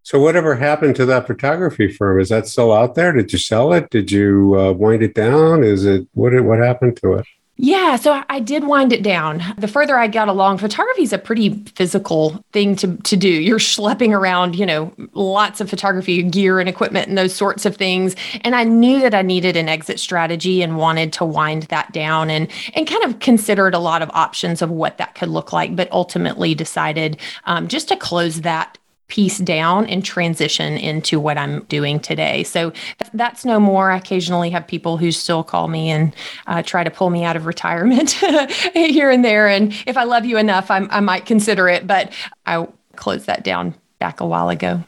So, 0.06 0.20
whatever 0.20 0.54
happened 0.54 0.96
to 0.98 1.06
that 1.08 1.26
photography 1.26 1.92
firm? 1.92 2.22
Is 2.22 2.30
that 2.30 2.48
still 2.48 2.72
out 2.72 2.94
there? 2.94 3.12
Did 3.12 3.34
you 3.34 3.40
sell 3.40 3.74
it? 3.74 3.90
Did 3.90 4.12
you 4.12 4.56
uh, 4.56 4.72
wind 4.72 5.02
it 5.02 5.16
down? 5.16 5.64
Is 5.64 5.84
it 5.84 6.08
what? 6.14 6.32
What 6.44 6.60
happened 6.60 6.98
to 6.98 7.14
it? 7.14 7.26
Yeah, 7.58 7.96
so 7.96 8.22
I 8.30 8.40
did 8.40 8.68
wind 8.68 8.94
it 8.94 9.02
down. 9.02 9.42
The 9.58 9.68
further 9.68 9.98
I 9.98 10.08
got 10.08 10.28
along, 10.28 10.60
photography 10.60 11.02
is 11.02 11.14
a 11.14 11.18
pretty 11.18 11.54
physical 11.76 12.44
thing 12.52 12.76
to, 12.76 12.98
to 12.98 13.16
do. 13.16 13.30
You're 13.30 13.58
schlepping 13.60 14.12
around, 14.12 14.56
you 14.56 14.66
know, 14.66 14.94
lots 15.14 15.60
of 15.60 15.70
photography 15.70 16.22
gear 16.22 16.60
and 16.60 16.70
equipment 16.70 17.08
and 17.08 17.18
those 17.18 17.34
sorts 17.34 17.66
of 17.66 17.76
things. 17.76 18.16
And 18.42 18.56
I 18.56 18.66
knew 18.66 19.00
that 19.00 19.16
I 19.16 19.22
needed 19.24 19.56
an 19.56 19.70
exit 19.70 20.00
strategy 20.00 20.62
and 20.62 20.78
wanted 20.78 21.14
to 21.14 21.26
wind 21.26 21.64
that 21.64 21.94
down 21.94 22.30
and 22.30 22.48
and 22.76 22.86
kind 22.86 23.06
of 23.06 23.20
considered 23.20 23.74
a 23.74 23.80
lot 23.80 24.04
of 24.04 24.12
options 24.12 24.62
of 24.62 24.70
what 24.70 25.00
that 25.00 25.16
could 25.16 25.30
look 25.30 25.52
like, 25.52 25.76
but 25.76 25.92
ultimately 25.92 26.54
decided 26.54 27.18
um, 27.46 27.70
just 27.70 27.88
to 27.88 27.96
close 27.96 28.42
that 28.42 28.78
piece 29.08 29.38
down 29.38 29.86
and 29.86 30.04
transition 30.04 30.78
into 30.78 31.20
what 31.20 31.38
I'm 31.38 31.64
doing 31.66 32.00
today. 32.00 32.44
So 32.44 32.74
that's 33.14 33.46
no 33.46 33.60
more. 33.60 33.92
I 33.92 33.98
occasionally 33.98 34.50
have 34.50 34.68
people 34.68 34.98
who 34.98 35.12
still 35.12 35.44
call 35.44 35.68
me 35.68 35.90
and 35.90 36.16
uh, 36.48 36.64
try 36.64 36.84
to 36.84 36.90
pull 36.90 37.10
me 37.10 37.24
out 37.24 37.36
of 37.36 37.46
retirement 37.46 38.12
here 38.74 39.12
and 39.12 39.24
there. 39.24 39.48
And 39.48 39.74
if 39.86 39.96
I 39.96 40.04
love 40.04 40.26
you 40.26 40.38
enough, 40.38 40.72
I'm, 40.72 40.88
I 40.92 41.02
might 41.02 41.26
consider 41.26 41.68
it, 41.68 41.86
but 41.86 42.12
I 42.46 42.68
closed 42.96 43.28
that 43.28 43.44
down 43.44 43.76
back 44.00 44.22
a 44.22 44.26
while 44.26 44.50
ago. 44.50 44.84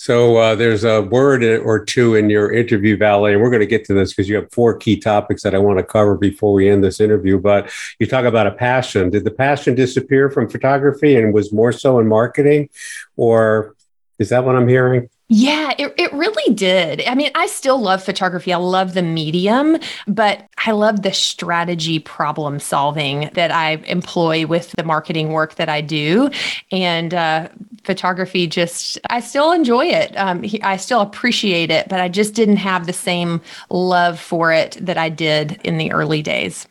So 0.00 0.38
uh, 0.38 0.54
there's 0.54 0.82
a 0.82 1.02
word 1.02 1.44
or 1.44 1.84
two 1.84 2.14
in 2.14 2.30
your 2.30 2.50
interview, 2.50 2.96
Valerie, 2.96 3.34
and 3.34 3.42
we're 3.42 3.50
going 3.50 3.60
to 3.60 3.66
get 3.66 3.84
to 3.84 3.92
this 3.92 4.14
because 4.14 4.30
you 4.30 4.36
have 4.36 4.50
four 4.50 4.74
key 4.74 4.96
topics 4.96 5.42
that 5.42 5.54
I 5.54 5.58
want 5.58 5.78
to 5.78 5.84
cover 5.84 6.16
before 6.16 6.54
we 6.54 6.70
end 6.70 6.82
this 6.82 7.00
interview. 7.00 7.38
But 7.38 7.70
you 7.98 8.06
talk 8.06 8.24
about 8.24 8.46
a 8.46 8.50
passion. 8.50 9.10
Did 9.10 9.24
the 9.24 9.30
passion 9.30 9.74
disappear 9.74 10.30
from 10.30 10.48
photography 10.48 11.16
and 11.16 11.34
was 11.34 11.52
more 11.52 11.70
so 11.70 11.98
in 11.98 12.08
marketing, 12.08 12.70
or 13.18 13.76
is 14.18 14.30
that 14.30 14.42
what 14.42 14.56
I'm 14.56 14.68
hearing? 14.68 15.10
Yeah, 15.32 15.74
it, 15.78 15.94
it 15.96 16.12
really 16.12 16.52
did. 16.54 17.06
I 17.06 17.14
mean, 17.14 17.30
I 17.36 17.46
still 17.46 17.80
love 17.80 18.02
photography. 18.02 18.52
I 18.52 18.56
love 18.56 18.94
the 18.94 19.02
medium, 19.02 19.78
but 20.08 20.48
I 20.66 20.72
love 20.72 21.02
the 21.02 21.12
strategy 21.12 22.00
problem 22.00 22.58
solving 22.58 23.30
that 23.34 23.52
I 23.52 23.74
employ 23.86 24.44
with 24.44 24.72
the 24.72 24.82
marketing 24.82 25.30
work 25.30 25.54
that 25.54 25.68
I 25.68 25.82
do. 25.82 26.30
And 26.72 27.14
uh, 27.14 27.48
photography 27.84 28.48
just, 28.48 28.98
I 29.08 29.20
still 29.20 29.52
enjoy 29.52 29.86
it. 29.86 30.16
Um, 30.16 30.44
I 30.64 30.76
still 30.76 31.00
appreciate 31.00 31.70
it, 31.70 31.88
but 31.88 32.00
I 32.00 32.08
just 32.08 32.34
didn't 32.34 32.56
have 32.56 32.86
the 32.86 32.92
same 32.92 33.40
love 33.70 34.18
for 34.18 34.52
it 34.52 34.78
that 34.80 34.98
I 34.98 35.10
did 35.10 35.60
in 35.62 35.78
the 35.78 35.92
early 35.92 36.22
days. 36.22 36.66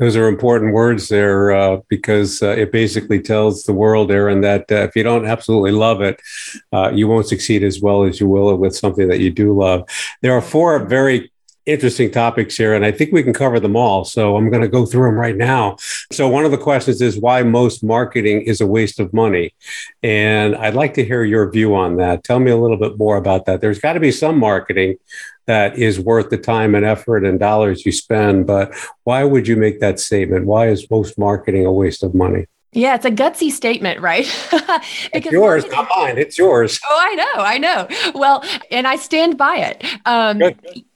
Those 0.00 0.16
are 0.16 0.28
important 0.28 0.72
words 0.72 1.08
there 1.08 1.52
uh, 1.52 1.80
because 1.88 2.42
uh, 2.42 2.52
it 2.52 2.72
basically 2.72 3.20
tells 3.20 3.64
the 3.64 3.74
world, 3.74 4.10
Erin, 4.10 4.40
that 4.40 4.72
uh, 4.72 4.76
if 4.76 4.96
you 4.96 5.02
don't 5.02 5.26
absolutely 5.26 5.72
love 5.72 6.00
it, 6.00 6.18
uh, 6.72 6.90
you 6.90 7.06
won't 7.06 7.28
succeed 7.28 7.62
as 7.62 7.82
well 7.82 8.04
as 8.04 8.18
you 8.18 8.26
will 8.26 8.56
with 8.56 8.74
something 8.74 9.08
that 9.08 9.20
you 9.20 9.30
do 9.30 9.54
love. 9.54 9.86
There 10.22 10.32
are 10.32 10.40
four 10.40 10.86
very 10.86 11.30
interesting 11.66 12.10
topics 12.10 12.56
here, 12.56 12.74
and 12.74 12.84
I 12.84 12.92
think 12.92 13.12
we 13.12 13.22
can 13.22 13.32
cover 13.32 13.60
them 13.60 13.76
all. 13.76 14.04
So 14.04 14.36
I'm 14.36 14.50
going 14.50 14.62
to 14.62 14.68
go 14.68 14.86
through 14.86 15.08
them 15.08 15.18
right 15.18 15.36
now. 15.36 15.76
So, 16.10 16.28
one 16.28 16.44
of 16.44 16.50
the 16.50 16.58
questions 16.58 17.00
is 17.00 17.18
why 17.18 17.42
most 17.42 17.82
marketing 17.82 18.42
is 18.42 18.60
a 18.60 18.66
waste 18.66 19.00
of 19.00 19.12
money. 19.12 19.54
And 20.02 20.56
I'd 20.56 20.74
like 20.74 20.94
to 20.94 21.04
hear 21.04 21.24
your 21.24 21.50
view 21.50 21.74
on 21.74 21.96
that. 21.96 22.24
Tell 22.24 22.40
me 22.40 22.50
a 22.50 22.56
little 22.56 22.76
bit 22.76 22.98
more 22.98 23.16
about 23.16 23.46
that. 23.46 23.60
There's 23.60 23.80
got 23.80 23.94
to 23.94 24.00
be 24.00 24.12
some 24.12 24.38
marketing 24.38 24.96
that 25.46 25.76
is 25.76 25.98
worth 25.98 26.30
the 26.30 26.38
time 26.38 26.74
and 26.74 26.84
effort 26.84 27.24
and 27.24 27.38
dollars 27.38 27.84
you 27.84 27.92
spend. 27.92 28.46
But 28.46 28.72
why 29.04 29.24
would 29.24 29.48
you 29.48 29.56
make 29.56 29.80
that 29.80 29.98
statement? 29.98 30.46
Why 30.46 30.68
is 30.68 30.90
most 30.90 31.18
marketing 31.18 31.66
a 31.66 31.72
waste 31.72 32.02
of 32.02 32.14
money? 32.14 32.46
Yeah, 32.72 32.94
it's 32.94 33.04
a 33.04 33.10
gutsy 33.10 33.50
statement, 33.50 34.00
right? 34.00 34.26
it's 35.12 35.30
yours, 35.30 35.66
not 35.72 35.88
mine. 35.96 36.18
It's 36.18 36.38
yours. 36.38 36.78
Oh, 36.88 36.98
I 37.00 37.14
know, 37.14 37.42
I 37.42 37.58
know. 37.58 37.88
Well, 38.14 38.44
and 38.70 38.86
I 38.86 38.94
stand 38.94 39.36
by 39.36 39.56
it. 39.56 39.84
Um, 40.06 40.40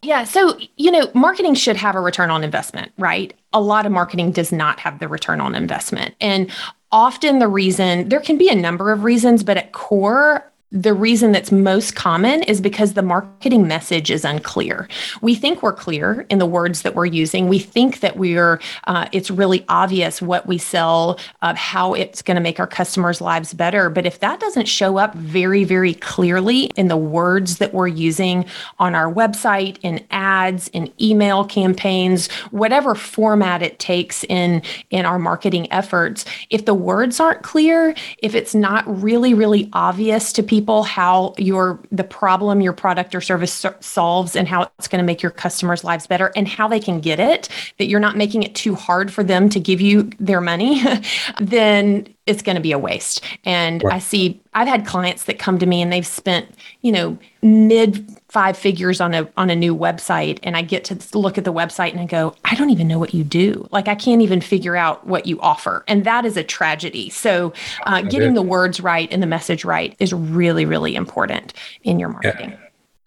yeah, 0.00 0.22
so 0.22 0.56
you 0.76 0.92
know, 0.92 1.10
marketing 1.14 1.54
should 1.54 1.76
have 1.76 1.96
a 1.96 2.00
return 2.00 2.30
on 2.30 2.44
investment, 2.44 2.92
right? 2.96 3.34
A 3.52 3.60
lot 3.60 3.86
of 3.86 3.92
marketing 3.92 4.30
does 4.30 4.52
not 4.52 4.78
have 4.78 5.00
the 5.00 5.08
return 5.08 5.40
on 5.40 5.56
investment, 5.56 6.14
and 6.20 6.48
often 6.92 7.40
the 7.40 7.48
reason 7.48 8.08
there 8.08 8.20
can 8.20 8.38
be 8.38 8.48
a 8.48 8.54
number 8.54 8.92
of 8.92 9.02
reasons, 9.02 9.42
but 9.42 9.56
at 9.56 9.72
core, 9.72 10.48
the 10.74 10.92
reason 10.92 11.30
that's 11.30 11.52
most 11.52 11.94
common 11.94 12.42
is 12.42 12.60
because 12.60 12.94
the 12.94 13.02
marketing 13.02 13.68
message 13.68 14.10
is 14.10 14.24
unclear. 14.24 14.88
We 15.22 15.36
think 15.36 15.62
we're 15.62 15.72
clear 15.72 16.26
in 16.30 16.40
the 16.40 16.46
words 16.46 16.82
that 16.82 16.96
we're 16.96 17.06
using. 17.06 17.46
We 17.48 17.60
think 17.60 18.00
that 18.00 18.16
we're, 18.16 18.60
uh, 18.88 19.06
it's 19.12 19.30
really 19.30 19.64
obvious 19.68 20.20
what 20.20 20.48
we 20.48 20.58
sell, 20.58 21.20
uh, 21.42 21.54
how 21.54 21.94
it's 21.94 22.22
going 22.22 22.34
to 22.34 22.40
make 22.40 22.58
our 22.58 22.66
customers' 22.66 23.20
lives 23.20 23.54
better. 23.54 23.88
But 23.88 24.04
if 24.04 24.18
that 24.18 24.40
doesn't 24.40 24.66
show 24.66 24.98
up 24.98 25.14
very, 25.14 25.62
very 25.62 25.94
clearly 25.94 26.64
in 26.74 26.88
the 26.88 26.96
words 26.96 27.58
that 27.58 27.72
we're 27.72 27.86
using 27.86 28.44
on 28.80 28.96
our 28.96 29.12
website, 29.12 29.78
in 29.82 30.04
ads, 30.10 30.66
in 30.68 30.92
email 31.00 31.44
campaigns, 31.44 32.28
whatever 32.50 32.96
format 32.96 33.62
it 33.62 33.78
takes 33.78 34.24
in, 34.24 34.60
in 34.90 35.06
our 35.06 35.20
marketing 35.20 35.72
efforts, 35.72 36.24
if 36.50 36.64
the 36.64 36.74
words 36.74 37.20
aren't 37.20 37.44
clear, 37.44 37.94
if 38.18 38.34
it's 38.34 38.56
not 38.56 38.84
really, 38.88 39.34
really 39.34 39.70
obvious 39.72 40.32
to 40.32 40.42
people, 40.42 40.63
people 40.64 40.82
how 40.82 41.34
your 41.36 41.78
the 41.92 42.02
problem 42.02 42.62
your 42.62 42.72
product 42.72 43.14
or 43.14 43.20
service 43.20 43.66
solves 43.80 44.34
and 44.34 44.48
how 44.48 44.62
it's 44.78 44.88
going 44.88 44.98
to 44.98 45.04
make 45.04 45.20
your 45.20 45.30
customers 45.30 45.84
lives 45.84 46.06
better 46.06 46.32
and 46.36 46.48
how 46.48 46.66
they 46.66 46.80
can 46.80 47.00
get 47.00 47.20
it 47.20 47.50
that 47.76 47.84
you're 47.84 48.00
not 48.00 48.16
making 48.16 48.42
it 48.42 48.54
too 48.54 48.74
hard 48.74 49.12
for 49.12 49.22
them 49.22 49.50
to 49.50 49.60
give 49.60 49.78
you 49.78 50.04
their 50.18 50.40
money 50.40 50.82
then 51.40 52.08
it's 52.24 52.40
going 52.40 52.56
to 52.56 52.62
be 52.62 52.72
a 52.72 52.78
waste 52.78 53.22
and 53.44 53.84
right. 53.84 53.96
i 53.96 53.98
see 53.98 54.40
i've 54.54 54.66
had 54.66 54.86
clients 54.86 55.24
that 55.24 55.38
come 55.38 55.58
to 55.58 55.66
me 55.66 55.82
and 55.82 55.92
they've 55.92 56.06
spent 56.06 56.48
you 56.80 56.90
know 56.90 57.18
mid 57.42 58.08
five 58.34 58.58
figures 58.58 59.00
on 59.00 59.14
a 59.14 59.28
on 59.36 59.48
a 59.48 59.54
new 59.54 59.76
website 59.76 60.40
and 60.42 60.56
I 60.56 60.62
get 60.62 60.82
to 60.86 61.16
look 61.16 61.38
at 61.38 61.44
the 61.44 61.52
website 61.52 61.92
and 61.92 62.00
I 62.00 62.04
go, 62.04 62.34
I 62.44 62.56
don't 62.56 62.70
even 62.70 62.88
know 62.88 62.98
what 62.98 63.14
you 63.14 63.22
do. 63.22 63.68
Like 63.70 63.86
I 63.86 63.94
can't 63.94 64.22
even 64.22 64.40
figure 64.40 64.74
out 64.74 65.06
what 65.06 65.26
you 65.26 65.40
offer. 65.40 65.84
And 65.86 66.04
that 66.04 66.24
is 66.24 66.36
a 66.36 66.42
tragedy. 66.42 67.10
So 67.10 67.52
uh, 67.86 68.02
getting 68.02 68.34
the 68.34 68.42
words 68.42 68.80
right 68.80 69.08
and 69.12 69.22
the 69.22 69.28
message 69.28 69.64
right 69.64 69.94
is 70.00 70.12
really, 70.12 70.64
really 70.64 70.96
important 70.96 71.52
in 71.84 72.00
your 72.00 72.08
marketing. 72.08 72.50
Yeah. 72.50 72.63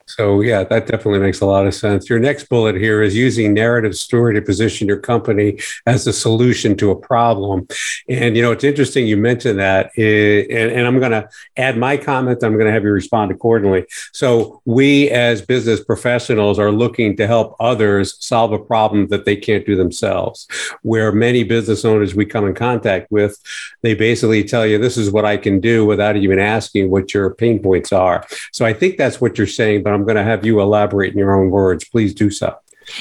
So, 0.08 0.40
yeah, 0.40 0.64
that 0.64 0.88
definitely 0.88 1.20
makes 1.20 1.42
a 1.42 1.46
lot 1.46 1.68
of 1.68 1.76
sense. 1.76 2.10
Your 2.10 2.18
next 2.18 2.48
bullet 2.48 2.76
here 2.76 3.02
is 3.02 3.14
using 3.14 3.54
narrative 3.54 3.94
story 3.94 4.34
to 4.36 4.42
position 4.42 4.88
your 4.88 5.00
company 5.00 5.60
as 5.86 6.08
a 6.08 6.14
solution 6.14 6.78
to 6.78 6.92
a 6.92 6.96
problem. 6.96 7.68
And, 8.08 8.38
you 8.38 8.42
know, 8.42 8.54
it's 8.54 8.64
interesting 8.64 9.06
you 9.06 9.18
mentioned 9.18 9.60
that. 9.60 9.92
Eh, 9.98 10.46
and, 10.50 10.72
and 10.72 10.88
I'm 10.88 11.00
going 11.00 11.12
to 11.12 11.28
add 11.58 11.78
my 11.78 11.98
comment. 11.98 12.42
I'm 12.42 12.54
going 12.54 12.68
to 12.68 12.72
have 12.72 12.84
you 12.84 12.92
respond 12.92 13.32
accordingly. 13.32 13.86
So, 14.14 14.62
we 14.64 15.10
as 15.10 15.42
business 15.42 15.84
professionals 15.84 16.58
are 16.58 16.72
looking 16.72 17.18
to 17.18 17.28
help 17.28 17.58
others 17.60 18.16
solve 18.24 18.54
a 18.54 18.60
problem 18.60 19.10
that 19.10 19.26
they 19.26 19.36
can't 19.36 19.66
do 19.66 19.76
themselves. 19.76 20.48
Where 20.84 21.12
many 21.12 21.44
business 21.44 21.84
owners 21.84 22.16
we 22.16 22.26
come 22.26 22.46
in 22.46 22.56
contact 22.56 23.12
with, 23.12 23.38
they 23.82 23.94
basically 23.94 24.46
tell 24.46 24.66
you, 24.66 24.78
this 24.78 24.96
is 24.96 25.12
what 25.12 25.26
I 25.26 25.36
can 25.36 25.60
do 25.60 25.86
without 25.86 26.16
even 26.16 26.40
asking 26.40 26.90
what 26.90 27.14
your 27.14 27.34
pain 27.34 27.62
points 27.62 27.92
are. 27.92 28.26
So, 28.54 28.66
I 28.66 28.72
think 28.72 28.96
that's 28.96 29.20
what 29.20 29.38
you're 29.38 29.48
saying. 29.48 29.84
But 29.84 29.97
I'm 29.98 30.06
going 30.06 30.18
to 30.18 30.24
have 30.24 30.46
you 30.46 30.62
elaborate 30.62 31.12
in 31.14 31.20
your 31.20 31.36
own 31.36 31.50
words. 31.50 31.84
Please 31.84 32.14
do 32.14 32.30
so. 32.30 32.56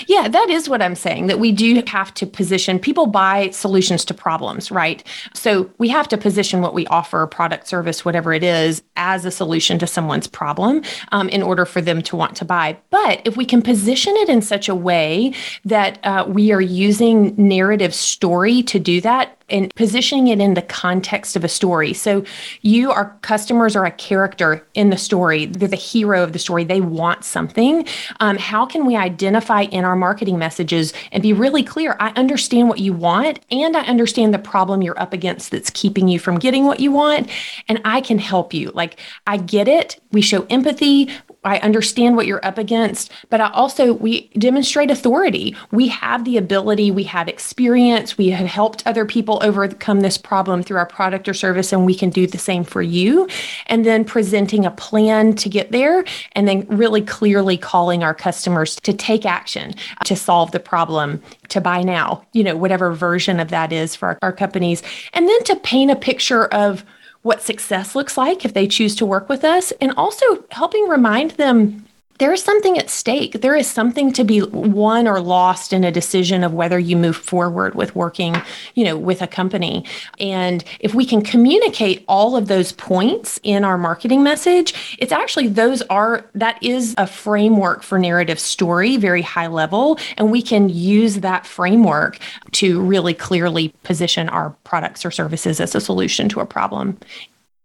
Yeah, 0.07 0.29
that 0.29 0.51
is 0.51 0.69
what 0.69 0.83
I'm 0.83 0.95
saying 0.95 1.29
that 1.29 1.39
we 1.39 1.53
do 1.53 1.83
have 1.87 2.13
to 2.15 2.27
position 2.27 2.79
people 2.79 3.07
buy 3.07 3.51
solutions 3.51 4.05
to 4.07 4.15
problems, 4.15 4.71
right? 4.71 5.07
So 5.35 5.71
we 5.79 5.89
have 5.91 6.09
to 6.09 6.19
position 6.19 6.61
what 6.61 6.75
we 6.75 6.87
offer, 6.89 7.27
product, 7.27 7.69
service, 7.69 8.05
whatever 8.05 8.33
it 8.33 8.43
is, 8.43 8.83
as 8.97 9.25
a 9.25 9.31
solution 9.31 9.79
to 9.79 9.87
someone's 9.87 10.27
problem 10.27 10.83
um, 11.13 11.29
in 11.29 11.43
order 11.43 11.65
for 11.65 11.81
them 11.81 12.03
to 12.03 12.17
want 12.17 12.37
to 12.37 12.45
buy. 12.45 12.77
But 12.91 13.23
if 13.25 13.37
we 13.37 13.45
can 13.45 13.63
position 13.63 14.17
it 14.17 14.29
in 14.29 14.43
such 14.43 14.69
a 14.69 14.75
way 14.75 15.33
that 15.65 16.05
uh, 16.05 16.25
we 16.29 16.53
are 16.53 16.61
using 16.61 17.35
narrative 17.37 17.95
story 17.95 18.63
to 18.65 18.79
do 18.79 19.01
that, 19.03 19.36
and 19.49 19.75
positioning 19.75 20.29
it 20.29 20.41
in 20.41 20.55
the 20.55 20.63
context 20.63 21.37
of 21.37 21.45
a 21.45 21.49
story. 21.49 21.93
So 21.93 22.25
you, 22.63 22.91
our 22.91 23.17
customers, 23.23 23.77
are 23.77 23.85
a 23.85 23.91
character 23.91 24.67
in 24.75 24.91
the 24.91 24.97
story. 24.97 25.47
They're 25.47 25.69
the 25.69 25.77
hero 25.77 26.23
of 26.23 26.33
the 26.33 26.39
story. 26.39 26.65
They 26.65 26.81
want 26.81 27.25
something. 27.25 27.87
Um, 28.21 28.37
how 28.39 28.67
can 28.67 28.87
we 28.87 28.97
identify 28.97 29.63
in 29.63 29.85
our 29.85 29.97
marketing 29.97 30.39
messages 30.39 30.93
and 31.13 31.23
be 31.23 31.33
really 31.33 31.63
clear? 31.63 31.97
I 32.01 32.11
understand 32.17 32.69
what 32.69 32.81
you 32.81 32.93
want, 32.93 33.41
and 33.51 33.77
I 33.77 33.83
understand 33.83 34.35
the 34.35 34.39
problem 34.39 34.83
you're 34.83 35.01
up 35.01 35.13
against 35.13 35.51
that's 35.51 35.71
keeping 35.71 36.09
you 36.09 36.19
from 36.19 36.39
getting 36.39 36.65
what 36.65 36.81
you 36.81 36.91
want, 36.91 37.31
and 37.69 37.81
I 37.85 38.01
can 38.01 38.19
help 38.19 38.53
you. 38.53 38.71
Like 38.75 38.99
I 39.27 39.37
get 39.37 39.69
it. 39.69 40.01
We 40.13 40.23
show 40.23 40.47
empathy. 40.51 41.11
I 41.47 41.59
understand 41.59 42.17
what 42.17 42.27
you're 42.27 42.45
up 42.45 42.59
against, 42.59 43.13
but 43.31 43.41
I 43.41 43.51
also 43.53 43.93
we 43.93 44.29
demonstrate 44.31 44.91
authority. 44.91 45.55
We 45.71 45.89
have 45.89 46.25
the 46.25 46.37
ability, 46.37 46.91
we 46.91 47.05
have 47.05 47.29
experience, 47.29 48.19
we 48.19 48.31
have 48.31 48.49
helped 48.49 48.83
other 48.87 49.07
people 49.07 49.39
overcome 49.43 50.01
this 50.01 50.19
problem 50.19 50.63
through 50.63 50.79
our 50.79 50.87
product 50.87 51.29
or 51.29 51.35
service 51.35 51.73
and 51.73 51.87
we 51.87 51.95
can 51.95 52.11
do 52.11 52.27
the 52.27 52.39
same 52.39 52.65
for 52.65 52.83
you. 52.83 53.29
And 53.67 53.87
then 53.87 54.05
presenting 54.05 54.67
a 54.67 54.71
plan 54.73 55.35
to 55.37 55.49
get 55.49 55.71
there 55.71 56.05
and 56.33 56.49
then 56.49 56.67
really 56.69 57.03
clearly 57.03 57.57
calling 57.57 58.03
our 58.03 58.15
customers 58.15 58.77
to 58.77 58.93
take 58.93 59.25
action 59.25 59.75
to 60.05 60.17
solve 60.17 60.51
the 60.51 60.61
problem, 60.61 61.23
to 61.49 61.61
buy 61.61 61.83
now, 61.83 62.27
you 62.33 62.43
know, 62.43 62.57
whatever 62.57 62.93
version 62.93 63.39
of 63.39 63.49
that 63.49 63.73
is 63.73 63.95
for 63.95 64.09
our, 64.09 64.19
our 64.23 64.33
companies. 64.33 64.83
And 65.13 65.29
then 65.29 65.45
to 65.45 65.57
paint 65.57 65.93
a 65.93 65.97
picture 65.97 66.47
of 66.47 66.85
what 67.27 67.43
success 67.43 67.95
looks 67.95 68.17
like 68.17 68.45
if 68.45 68.55
they 68.55 68.67
choose 68.69 68.95
to 68.97 69.05
work 69.05 69.29
with 69.29 69.45
us, 69.45 69.73
and 69.81 69.93
also 69.97 70.45
helping 70.51 70.89
remind 70.89 71.33
them 71.33 71.86
there 72.19 72.33
is 72.33 72.43
something 72.43 72.79
at 72.79 72.91
stake. 72.91 73.41
There 73.41 73.57
is 73.57 73.69
something 73.69 74.13
to 74.13 74.25
be 74.25 74.43
won 74.43 75.07
or 75.07 75.21
lost 75.21 75.73
in 75.73 75.85
a 75.85 75.93
decision 75.93 76.45
of 76.45 76.55
whether 76.55 76.79
you 76.79 76.97
move 76.97 77.17
forward 77.17 77.75
with 77.75 77.95
working, 77.95 78.37
you 78.75 78.85
know, 78.85 78.97
with 78.97 79.23
a 79.23 79.27
company. 79.27 79.85
And 80.19 80.65
if 80.81 80.95
we 80.95 81.05
can 81.05 81.23
communicate 81.23 82.05
all 82.09 82.37
of 82.37 82.49
those 82.49 82.73
points 82.73 83.41
in 83.43 83.65
our 83.65 83.79
marketing 83.79 84.23
message, 84.23 84.97
it's 84.99 85.13
actually 85.13 85.49
those 85.49 85.83
are 85.83 86.25
that 86.35 86.63
is 86.63 86.95
a 86.99 87.07
framework 87.07 87.83
for 87.83 87.99
narrative 87.99 88.41
story, 88.41 88.97
very 88.97 89.23
high 89.23 89.47
level, 89.47 89.99
and 90.17 90.31
we 90.31 90.43
can 90.43 90.69
use 90.69 91.17
that 91.17 91.47
framework 91.47 92.19
to 92.53 92.81
really 92.81 93.15
clearly 93.15 93.69
position 93.83 94.29
our 94.29 94.51
products 94.65 95.05
or 95.05 95.11
services 95.11 95.61
as 95.61 95.75
a 95.75 95.81
solution 95.81 96.29
to 96.29 96.41
a 96.41 96.47
problem 96.47 96.99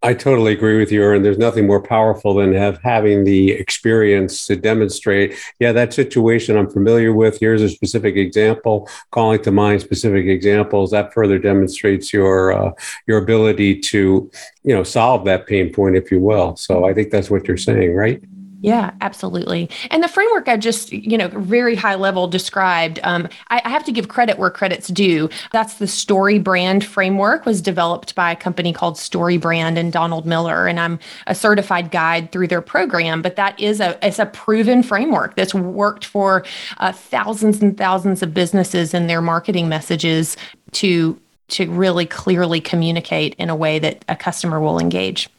I 0.04 0.16
totally 0.16 0.52
agree 0.52 0.80
with 0.80 0.92
you, 0.92 1.08
and 1.12 1.24
there's 1.24 1.38
nothing 1.38 1.68
more 1.68 1.82
powerful 1.82 2.34
than 2.34 2.54
have 2.54 2.80
having 2.82 3.24
the 3.24 3.52
experience 3.52 4.48
to 4.48 4.56
demonstrate. 4.56 5.36
Yeah, 5.60 5.74
that 5.74 5.94
situation 5.94 6.58
I'm 6.58 6.72
familiar 6.72 7.14
with. 7.14 7.40
Here's 7.40 7.62
a 7.62 7.70
specific 7.70 8.16
example. 8.16 8.90
Calling 9.12 9.44
to 9.44 9.52
mind 9.52 9.82
specific 9.82 10.26
examples 10.26 10.90
that 10.90 11.14
further 11.14 11.38
demonstrates 11.38 12.12
your 12.12 12.52
uh, 12.52 12.72
your 13.06 13.20
ability 13.20 13.80
to, 13.80 14.32
you 14.64 14.76
know, 14.76 14.84
solve 14.84 15.24
that 15.26 15.46
pain 15.46 15.72
point, 15.72 15.96
if 15.96 16.12
you 16.12 16.20
will. 16.20 16.56
So 16.56 16.84
I 16.86 16.96
think 16.96 17.12
that's 17.12 17.30
what 17.30 17.48
you're 17.48 17.58
saying, 17.58 17.94
right? 17.94 18.24
Yeah, 18.62 18.92
absolutely. 19.02 19.72
And 19.90 20.04
the 20.04 20.08
framework 20.08 20.48
I 20.48 20.56
just, 20.56 20.92
you 20.92 21.18
know, 21.18 21.30
very 21.30 21.74
high 21.76 21.96
level 21.96 22.28
described, 22.28 23.00
um, 23.02 23.28
I, 23.50 23.60
I, 23.66 23.70
have 23.70 23.84
to 23.86 23.92
give 23.92 24.08
credit 24.08 24.38
where 24.38 24.52
credit's 24.52 24.88
due. 24.90 25.30
That's 25.52 25.76
the 25.76 25.86
StoryBrand 25.86 26.84
framework 26.84 27.48
was 27.48 27.60
developed 27.60 28.14
by 28.14 28.32
a 28.32 28.36
company 28.36 28.72
called 28.72 28.98
StoryBrand 28.98 29.78
and 29.78 29.92
Donald 29.92 30.28
Miller. 30.28 30.68
And 30.68 30.80
I'm 30.80 31.00
a 31.26 31.34
certified 31.34 31.90
guide 31.90 32.32
through 32.32 32.50
their 32.50 32.62
program, 32.62 33.24
but 33.24 33.36
that 33.36 33.60
is 33.60 33.80
a, 33.80 33.98
it's 34.06 34.20
a 34.20 34.28
proven 34.28 34.84
framework 34.84 35.36
that's 35.36 35.56
worked 35.56 36.06
for 36.06 36.46
uh, 36.78 36.92
thousands 36.92 37.64
and 37.64 37.76
thousands 37.76 38.22
of 38.22 38.32
businesses 38.32 38.94
and 38.94 39.10
their 39.10 39.22
marketing 39.22 39.70
messages 39.70 40.38
to 40.74 41.20
to 41.48 41.70
really 41.70 42.06
clearly 42.06 42.62
communicate 42.62 43.36
in 43.36 43.50
a 43.50 43.56
way 43.56 43.78
that 43.78 44.06
a 44.08 44.16
customer 44.16 44.62
will 44.62 44.80
engage. 44.80 45.30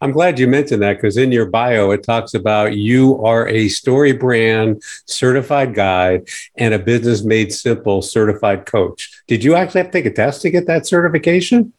I'm 0.00 0.12
glad 0.12 0.38
you 0.38 0.46
mentioned 0.46 0.82
that 0.82 0.94
because 0.94 1.16
in 1.16 1.32
your 1.32 1.46
bio, 1.46 1.90
it 1.90 2.04
talks 2.04 2.34
about 2.34 2.76
you 2.76 3.22
are 3.24 3.48
a 3.48 3.66
StoryBrand 3.66 4.82
certified 5.06 5.74
guide 5.74 6.28
and 6.56 6.72
a 6.72 6.78
business 6.78 7.24
made 7.24 7.52
simple 7.52 8.00
certified 8.00 8.64
coach. 8.64 9.10
Did 9.26 9.42
you 9.42 9.56
actually 9.56 9.82
have 9.82 9.90
to 9.90 9.98
take 9.98 10.06
a 10.06 10.14
test 10.14 10.42
to 10.42 10.50
get 10.50 10.66
that 10.66 10.86
certification? 10.86 11.72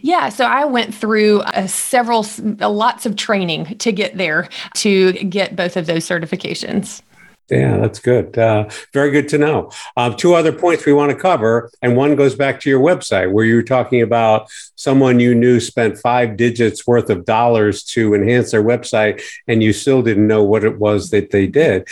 Yeah, 0.00 0.28
so 0.28 0.44
I 0.44 0.64
went 0.64 0.94
through 0.94 1.40
uh, 1.40 1.66
several, 1.66 2.26
lots 2.58 3.06
of 3.06 3.16
training 3.16 3.76
to 3.78 3.92
get 3.92 4.16
there 4.16 4.48
to 4.76 5.12
get 5.12 5.54
both 5.54 5.76
of 5.76 5.86
those 5.86 6.06
certifications. 6.06 7.02
Yeah, 7.50 7.78
that's 7.78 7.98
good. 7.98 8.36
Uh, 8.36 8.68
very 8.92 9.10
good 9.10 9.26
to 9.30 9.38
know. 9.38 9.70
Um, 9.96 10.16
two 10.16 10.34
other 10.34 10.52
points 10.52 10.84
we 10.84 10.92
want 10.92 11.12
to 11.12 11.16
cover, 11.16 11.70
and 11.80 11.96
one 11.96 12.14
goes 12.14 12.34
back 12.34 12.60
to 12.60 12.68
your 12.68 12.80
website 12.80 13.32
where 13.32 13.44
you 13.46 13.54
were 13.54 13.62
talking 13.62 14.02
about 14.02 14.50
someone 14.74 15.18
you 15.18 15.34
knew 15.34 15.58
spent 15.58 15.96
five 15.98 16.36
digits 16.36 16.86
worth 16.86 17.08
of 17.08 17.24
dollars 17.24 17.82
to 17.84 18.14
enhance 18.14 18.50
their 18.50 18.62
website, 18.62 19.22
and 19.46 19.62
you 19.62 19.72
still 19.72 20.02
didn't 20.02 20.26
know 20.26 20.44
what 20.44 20.62
it 20.62 20.78
was 20.78 21.08
that 21.08 21.30
they 21.30 21.46
did. 21.46 21.88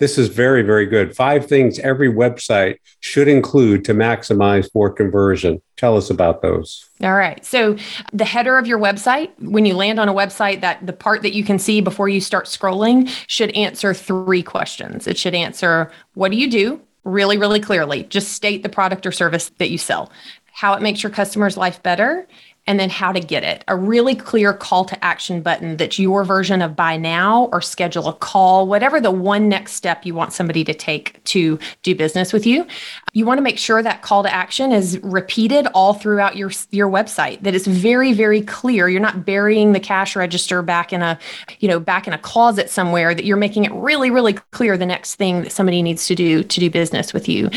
This 0.00 0.18
is 0.18 0.28
very, 0.28 0.62
very 0.62 0.86
good. 0.86 1.14
Five 1.14 1.46
things 1.46 1.78
every 1.78 2.12
website 2.12 2.78
should 3.00 3.28
include 3.28 3.84
to 3.84 3.92
maximize 3.94 4.72
for 4.72 4.90
conversion. 4.90 5.60
Tell 5.76 5.96
us 5.96 6.10
about 6.10 6.42
those. 6.42 6.88
All 7.02 7.14
right. 7.14 7.44
So, 7.44 7.76
the 8.12 8.24
header 8.24 8.58
of 8.58 8.66
your 8.66 8.78
website, 8.78 9.30
when 9.38 9.66
you 9.66 9.74
land 9.74 10.00
on 10.00 10.08
a 10.08 10.14
website, 10.14 10.62
that 10.62 10.84
the 10.86 10.92
part 10.94 11.22
that 11.22 11.34
you 11.34 11.44
can 11.44 11.58
see 11.58 11.80
before 11.80 12.08
you 12.08 12.20
start 12.20 12.46
scrolling 12.46 13.08
should 13.26 13.50
answer 13.50 13.94
three 13.94 14.42
questions. 14.42 15.06
It 15.06 15.18
should 15.18 15.34
answer, 15.34 15.92
What 16.14 16.30
do 16.32 16.38
you 16.38 16.50
do? 16.50 16.80
really, 17.04 17.38
really 17.38 17.60
clearly. 17.60 18.04
Just 18.04 18.32
state 18.32 18.62
the 18.62 18.68
product 18.68 19.06
or 19.06 19.12
service 19.12 19.50
that 19.58 19.70
you 19.70 19.78
sell, 19.78 20.10
how 20.52 20.74
it 20.74 20.82
makes 20.82 21.02
your 21.02 21.10
customer's 21.10 21.56
life 21.56 21.82
better, 21.82 22.26
and 22.70 22.78
then 22.78 22.88
how 22.88 23.10
to 23.10 23.18
get 23.18 23.42
it. 23.42 23.64
A 23.66 23.74
really 23.74 24.14
clear 24.14 24.52
call 24.54 24.84
to 24.84 25.04
action 25.04 25.42
button 25.42 25.76
that's 25.76 25.98
your 25.98 26.22
version 26.22 26.62
of 26.62 26.76
buy 26.76 26.96
now 26.96 27.46
or 27.46 27.60
schedule 27.60 28.06
a 28.06 28.12
call, 28.12 28.68
whatever 28.68 29.00
the 29.00 29.10
one 29.10 29.48
next 29.48 29.72
step 29.72 30.06
you 30.06 30.14
want 30.14 30.32
somebody 30.32 30.62
to 30.62 30.72
take 30.72 31.22
to 31.24 31.58
do 31.82 31.96
business 31.96 32.32
with 32.32 32.46
you. 32.46 32.64
You 33.12 33.26
want 33.26 33.38
to 33.38 33.42
make 33.42 33.58
sure 33.58 33.82
that 33.82 34.02
call 34.02 34.22
to 34.22 34.32
action 34.32 34.70
is 34.70 35.00
repeated 35.02 35.66
all 35.74 35.94
throughout 35.94 36.36
your 36.36 36.52
your 36.70 36.88
website 36.88 37.42
that 37.42 37.56
it's 37.56 37.66
very 37.66 38.12
very 38.12 38.40
clear. 38.40 38.88
You're 38.88 39.00
not 39.00 39.26
burying 39.26 39.72
the 39.72 39.80
cash 39.80 40.14
register 40.14 40.62
back 40.62 40.92
in 40.92 41.02
a, 41.02 41.18
you 41.58 41.66
know, 41.66 41.80
back 41.80 42.06
in 42.06 42.12
a 42.12 42.18
closet 42.18 42.70
somewhere 42.70 43.16
that 43.16 43.24
you're 43.24 43.36
making 43.36 43.64
it 43.64 43.72
really 43.72 44.12
really 44.12 44.34
clear 44.52 44.78
the 44.78 44.86
next 44.86 45.16
thing 45.16 45.42
that 45.42 45.50
somebody 45.50 45.82
needs 45.82 46.06
to 46.06 46.14
do 46.14 46.44
to 46.44 46.60
do 46.60 46.70
business 46.70 47.12
with 47.12 47.28
you 47.28 47.50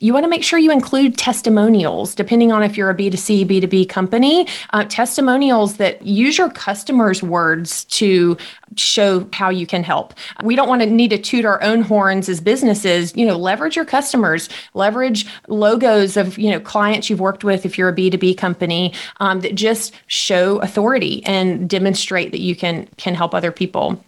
you 0.00 0.12
want 0.12 0.24
to 0.24 0.28
make 0.28 0.42
sure 0.42 0.58
you 0.58 0.70
include 0.70 1.16
testimonials, 1.16 2.14
depending 2.14 2.52
on 2.52 2.62
if 2.62 2.76
you're 2.76 2.90
a 2.90 2.94
B2C, 2.94 3.46
B2B 3.46 3.88
company, 3.88 4.46
uh, 4.70 4.84
testimonials 4.84 5.76
that 5.78 6.02
use 6.02 6.38
your 6.38 6.50
customers' 6.50 7.22
words 7.22 7.84
to 7.84 8.36
show 8.76 9.26
how 9.32 9.48
you 9.48 9.66
can 9.66 9.82
help. 9.82 10.12
We 10.42 10.56
don't 10.56 10.68
want 10.68 10.82
to 10.82 10.86
need 10.86 11.08
to 11.10 11.18
toot 11.18 11.44
our 11.44 11.62
own 11.62 11.82
horns 11.82 12.28
as 12.28 12.40
businesses. 12.40 13.16
You 13.16 13.26
know, 13.26 13.36
leverage 13.36 13.76
your 13.76 13.84
customers, 13.84 14.48
leverage 14.74 15.26
logos 15.48 16.16
of, 16.16 16.38
you 16.38 16.50
know, 16.50 16.60
clients 16.60 17.08
you've 17.08 17.20
worked 17.20 17.44
with 17.44 17.64
if 17.64 17.78
you're 17.78 17.88
a 17.88 17.94
B2B 17.94 18.36
company 18.36 18.92
um, 19.20 19.40
that 19.40 19.54
just 19.54 19.94
show 20.08 20.58
authority 20.58 21.24
and 21.24 21.68
demonstrate 21.70 22.32
that 22.32 22.40
you 22.40 22.54
can 22.54 22.86
can 22.96 23.14
help 23.14 23.34
other 23.34 23.52
people. 23.52 24.02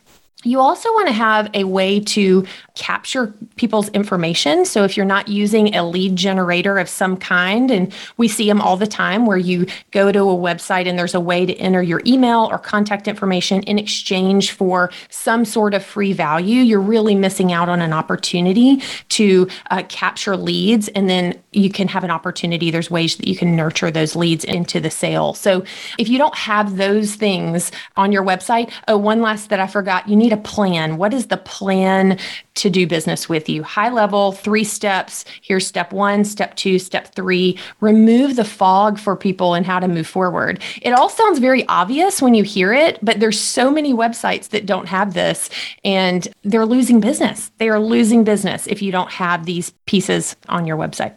You 0.44 0.60
also 0.60 0.88
want 0.90 1.08
to 1.08 1.12
have 1.12 1.50
a 1.52 1.64
way 1.64 1.98
to 1.98 2.46
capture 2.76 3.34
people's 3.56 3.88
information. 3.88 4.64
So 4.64 4.84
if 4.84 4.96
you're 4.96 5.04
not 5.04 5.26
using 5.26 5.74
a 5.74 5.84
lead 5.84 6.14
generator 6.14 6.78
of 6.78 6.88
some 6.88 7.16
kind, 7.16 7.72
and 7.72 7.92
we 8.18 8.28
see 8.28 8.46
them 8.46 8.60
all 8.60 8.76
the 8.76 8.86
time 8.86 9.26
where 9.26 9.36
you 9.36 9.66
go 9.90 10.12
to 10.12 10.20
a 10.20 10.36
website 10.36 10.86
and 10.86 10.96
there's 10.96 11.16
a 11.16 11.20
way 11.20 11.44
to 11.44 11.52
enter 11.54 11.82
your 11.82 12.00
email 12.06 12.48
or 12.52 12.58
contact 12.58 13.08
information 13.08 13.64
in 13.64 13.80
exchange 13.80 14.52
for 14.52 14.92
some 15.10 15.44
sort 15.44 15.74
of 15.74 15.84
free 15.84 16.12
value, 16.12 16.62
you're 16.62 16.80
really 16.80 17.16
missing 17.16 17.52
out 17.52 17.68
on 17.68 17.82
an 17.82 17.92
opportunity 17.92 18.80
to 19.08 19.48
uh, 19.72 19.82
capture 19.88 20.36
leads. 20.36 20.86
And 20.88 21.10
then 21.10 21.36
you 21.50 21.68
can 21.68 21.88
have 21.88 22.04
an 22.04 22.12
opportunity. 22.12 22.70
There's 22.70 22.92
ways 22.92 23.16
that 23.16 23.26
you 23.26 23.36
can 23.36 23.56
nurture 23.56 23.90
those 23.90 24.14
leads 24.14 24.44
into 24.44 24.78
the 24.78 24.90
sale. 24.90 25.34
So 25.34 25.64
if 25.98 26.08
you 26.08 26.16
don't 26.16 26.36
have 26.36 26.76
those 26.76 27.16
things 27.16 27.72
on 27.96 28.12
your 28.12 28.22
website, 28.22 28.72
oh, 28.86 28.96
one 28.96 29.20
last 29.20 29.48
that 29.48 29.58
I 29.58 29.66
forgot, 29.66 30.08
you 30.08 30.14
need 30.14 30.27
need 30.28 30.38
a 30.38 30.42
plan. 30.42 30.98
What 30.98 31.14
is 31.14 31.28
the 31.28 31.38
plan 31.38 32.18
to 32.56 32.68
do 32.68 32.86
business 32.86 33.28
with 33.28 33.48
you? 33.48 33.62
High 33.62 33.88
level, 33.88 34.32
three 34.32 34.64
steps. 34.64 35.24
Here's 35.40 35.66
step 35.66 35.92
one, 35.92 36.24
step 36.24 36.54
two, 36.56 36.78
step 36.78 37.14
three. 37.14 37.58
Remove 37.80 38.36
the 38.36 38.44
fog 38.44 38.98
for 38.98 39.16
people 39.16 39.54
and 39.54 39.64
how 39.64 39.80
to 39.80 39.88
move 39.88 40.06
forward. 40.06 40.62
It 40.82 40.92
all 40.92 41.08
sounds 41.08 41.38
very 41.38 41.66
obvious 41.68 42.20
when 42.20 42.34
you 42.34 42.44
hear 42.44 42.74
it, 42.74 42.98
but 43.02 43.20
there's 43.20 43.40
so 43.40 43.70
many 43.70 43.94
websites 43.94 44.50
that 44.50 44.66
don't 44.66 44.86
have 44.86 45.14
this 45.14 45.48
and 45.82 46.28
they're 46.44 46.66
losing 46.66 47.00
business. 47.00 47.50
They 47.56 47.70
are 47.70 47.80
losing 47.80 48.24
business 48.24 48.66
if 48.66 48.82
you 48.82 48.92
don't 48.92 49.10
have 49.10 49.46
these 49.46 49.72
pieces 49.86 50.36
on 50.48 50.66
your 50.66 50.76
website. 50.76 51.14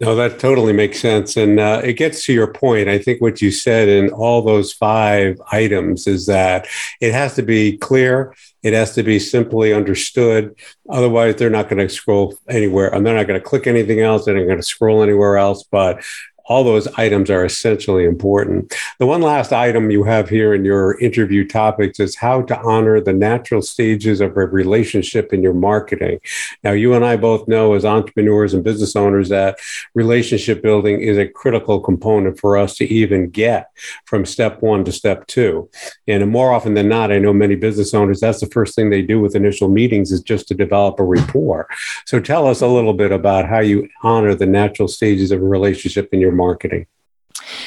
No, 0.00 0.14
that 0.14 0.38
totally 0.38 0.72
makes 0.72 1.00
sense. 1.00 1.36
And 1.36 1.58
uh, 1.58 1.80
it 1.82 1.94
gets 1.94 2.24
to 2.26 2.32
your 2.32 2.52
point. 2.52 2.88
I 2.88 2.98
think 2.98 3.20
what 3.20 3.42
you 3.42 3.50
said 3.50 3.88
in 3.88 4.10
all 4.10 4.42
those 4.42 4.72
five 4.72 5.40
items 5.50 6.06
is 6.06 6.26
that 6.26 6.68
it 7.00 7.12
has 7.12 7.34
to 7.34 7.42
be 7.42 7.76
clear, 7.78 8.34
it 8.62 8.74
has 8.74 8.94
to 8.94 9.02
be 9.02 9.18
simply 9.18 9.72
understood. 9.72 10.54
Otherwise, 10.88 11.34
they're 11.36 11.50
not 11.50 11.68
going 11.68 11.86
to 11.86 11.92
scroll 11.92 12.36
anywhere 12.48 12.94
and 12.94 13.04
they're 13.04 13.16
not 13.16 13.26
going 13.26 13.40
to 13.40 13.44
click 13.44 13.66
anything 13.66 14.00
else. 14.00 14.24
They're 14.24 14.36
not 14.36 14.46
going 14.46 14.60
to 14.60 14.62
scroll 14.62 15.02
anywhere 15.02 15.36
else. 15.36 15.64
But 15.64 16.04
all 16.48 16.64
those 16.64 16.88
items 16.96 17.30
are 17.30 17.44
essentially 17.44 18.04
important. 18.04 18.74
The 18.98 19.06
one 19.06 19.20
last 19.20 19.52
item 19.52 19.90
you 19.90 20.02
have 20.04 20.28
here 20.28 20.54
in 20.54 20.64
your 20.64 20.98
interview 20.98 21.46
topics 21.46 22.00
is 22.00 22.16
how 22.16 22.42
to 22.42 22.58
honor 22.60 23.00
the 23.00 23.12
natural 23.12 23.62
stages 23.62 24.20
of 24.20 24.36
a 24.36 24.46
relationship 24.46 25.32
in 25.32 25.42
your 25.42 25.54
marketing. 25.54 26.20
Now, 26.64 26.72
you 26.72 26.94
and 26.94 27.04
I 27.04 27.16
both 27.16 27.46
know 27.48 27.74
as 27.74 27.84
entrepreneurs 27.84 28.54
and 28.54 28.64
business 28.64 28.96
owners 28.96 29.28
that 29.28 29.58
relationship 29.94 30.62
building 30.62 31.00
is 31.00 31.18
a 31.18 31.28
critical 31.28 31.80
component 31.80 32.40
for 32.40 32.56
us 32.56 32.76
to 32.76 32.84
even 32.86 33.28
get 33.28 33.70
from 34.06 34.24
step 34.24 34.62
one 34.62 34.84
to 34.84 34.92
step 34.92 35.26
two. 35.26 35.68
And 36.06 36.26
more 36.30 36.52
often 36.52 36.74
than 36.74 36.88
not, 36.88 37.12
I 37.12 37.18
know 37.18 37.32
many 37.32 37.56
business 37.56 37.92
owners, 37.92 38.20
that's 38.20 38.40
the 38.40 38.46
first 38.46 38.74
thing 38.74 38.88
they 38.88 39.02
do 39.02 39.20
with 39.20 39.36
initial 39.36 39.68
meetings 39.68 40.12
is 40.12 40.22
just 40.22 40.48
to 40.48 40.54
develop 40.54 40.98
a 40.98 41.04
rapport. 41.04 41.68
So 42.06 42.20
tell 42.20 42.46
us 42.46 42.62
a 42.62 42.66
little 42.66 42.94
bit 42.94 43.12
about 43.12 43.48
how 43.48 43.60
you 43.60 43.88
honor 44.02 44.34
the 44.34 44.46
natural 44.46 44.88
stages 44.88 45.30
of 45.30 45.42
a 45.42 45.44
relationship 45.44 46.08
in 46.12 46.20
your 46.20 46.37
marketing? 46.38 46.86